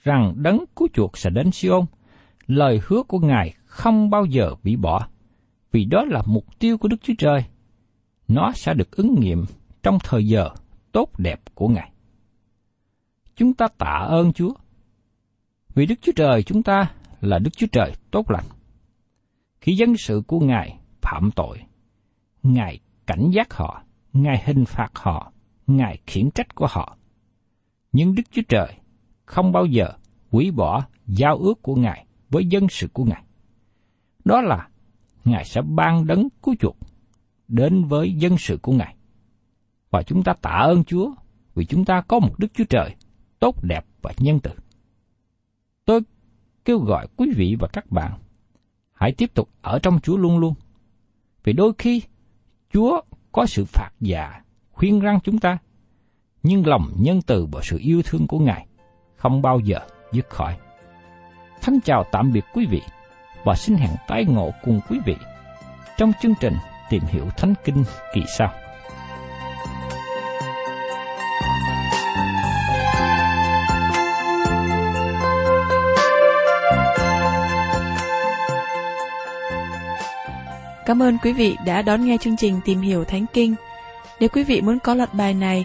rằng 0.05 0.35
đấng 0.37 0.65
cứu 0.77 0.89
chuộc 0.93 1.19
sẽ 1.19 1.31
đến 1.31 1.51
Siôn. 1.51 1.85
Lời 2.47 2.81
hứa 2.87 3.03
của 3.03 3.19
Ngài 3.19 3.55
không 3.65 4.11
bao 4.11 4.25
giờ 4.25 4.55
bị 4.63 4.77
bỏ, 4.77 5.07
vì 5.73 5.85
đó 5.85 6.05
là 6.05 6.23
mục 6.27 6.45
tiêu 6.59 6.79
của 6.79 6.89
Đức 6.89 6.97
Chúa 7.03 7.15
Trời. 7.19 7.45
Nó 8.29 8.53
sẽ 8.55 8.75
được 8.75 8.97
ứng 8.97 9.21
nghiệm 9.21 9.45
trong 9.83 9.99
thời 10.05 10.27
giờ 10.27 10.49
tốt 10.93 11.19
đẹp 11.19 11.41
của 11.55 11.69
Ngài. 11.69 11.91
Chúng 13.37 13.55
ta 13.55 13.67
tạ 13.79 14.07
ơn 14.09 14.33
Chúa, 14.33 14.53
vì 15.75 15.87
Đức 15.87 15.95
Chúa 16.03 16.13
Trời 16.17 16.43
chúng 16.43 16.63
ta 16.63 16.91
là 17.21 17.39
Đức 17.39 17.51
Chúa 17.57 17.67
Trời 17.73 17.93
tốt 18.11 18.31
lành. 18.31 18.45
Khi 19.61 19.77
dân 19.77 19.97
sự 19.97 20.23
của 20.27 20.41
Ngài 20.41 20.79
phạm 21.03 21.31
tội, 21.31 21.59
Ngài 22.43 22.81
cảnh 23.07 23.31
giác 23.31 23.55
họ, 23.55 23.83
Ngài 24.13 24.43
hình 24.47 24.65
phạt 24.65 24.91
họ, 24.95 25.33
Ngài 25.67 25.99
khiển 26.07 26.31
trách 26.31 26.55
của 26.55 26.67
họ. 26.71 26.97
Nhưng 27.93 28.15
Đức 28.15 28.23
Chúa 28.33 28.43
Trời 28.49 28.75
không 29.25 29.53
bao 29.53 29.67
giờ 29.67 29.89
hủy 30.31 30.51
bỏ 30.51 30.87
giao 31.07 31.39
ước 31.39 31.63
của 31.63 31.75
Ngài 31.75 32.07
với 32.31 32.47
dân 32.47 32.67
sự 32.71 32.89
của 32.93 33.05
Ngài. 33.05 33.25
Đó 34.25 34.41
là 34.41 34.69
Ngài 35.25 35.45
sẽ 35.45 35.63
ban 35.63 36.07
đấng 36.07 36.29
cứu 36.43 36.55
chuộc 36.61 36.77
đến 37.49 37.85
với 37.85 38.13
dân 38.13 38.39
sự 38.39 38.59
của 38.63 38.73
Ngài. 38.73 38.97
Và 39.91 40.03
chúng 40.03 40.23
ta 40.23 40.35
tạ 40.43 40.51
ơn 40.51 40.85
Chúa 40.85 41.15
vì 41.55 41.65
chúng 41.65 41.85
ta 41.85 42.01
có 42.01 42.19
một 42.19 42.39
Đức 42.39 42.49
Chúa 42.55 42.65
Trời 42.65 42.95
tốt 43.39 43.65
đẹp 43.65 43.87
và 44.03 44.13
nhân 44.19 44.41
từ. 44.43 44.51
Tôi 45.85 46.01
kêu 46.65 46.79
gọi 46.79 47.07
quý 47.17 47.33
vị 47.37 47.57
và 47.61 47.69
các 47.69 47.91
bạn 47.91 48.19
hãy 48.93 49.13
tiếp 49.13 49.35
tục 49.35 49.49
ở 49.63 49.79
trong 49.79 50.01
Chúa 50.01 50.17
luôn 50.17 50.39
luôn. 50.39 50.55
Vì 51.45 51.53
đôi 51.53 51.73
khi 51.79 52.03
Chúa 52.73 53.01
có 53.33 53.47
sự 53.47 53.65
phạt 53.65 53.91
dạ, 54.01 54.43
khuyên 54.73 55.01
răng 55.01 55.19
chúng 55.25 55.39
ta, 55.39 55.59
nhưng 56.43 56.67
lòng 56.67 56.93
nhân 56.99 57.23
từ 57.23 57.47
và 57.53 57.61
sự 57.65 57.79
yêu 57.81 58.03
thương 58.05 58.27
của 58.27 58.39
Ngài 58.39 58.67
không 59.17 59.43
bao 59.43 59.59
giờ 59.59 59.79
dứt 60.13 60.31
khỏi. 60.31 60.57
Thánh 61.63 61.79
chào 61.85 62.05
tạm 62.13 62.33
biệt 62.33 62.45
quý 62.55 62.67
vị 62.67 62.83
và 63.45 63.55
xin 63.55 63.77
hẹn 63.77 63.91
tái 64.09 64.25
ngộ 64.25 64.51
cùng 64.65 64.81
quý 64.91 64.99
vị 65.07 65.17
trong 65.97 66.13
chương 66.23 66.35
trình 66.41 66.55
Tìm 66.91 67.03
hiểu 67.03 67.25
Thánh 67.37 67.55
Kinh 67.65 67.85
kỳ 68.15 68.23
sau. 68.39 68.53
Cảm 80.87 81.03
ơn 81.03 81.19
quý 81.19 81.33
vị 81.33 81.57
đã 81.67 81.83
đón 81.83 82.05
nghe 82.05 82.17
chương 82.21 82.37
trình 82.37 82.61
Tìm 82.65 82.81
hiểu 82.81 83.05
Thánh 83.05 83.27
Kinh. 83.33 83.55
Nếu 84.21 84.29
quý 84.29 84.45
vị 84.45 84.61
muốn 84.61 84.79
có 84.79 84.95
loạt 84.95 85.15
bài 85.15 85.35
này, 85.35 85.65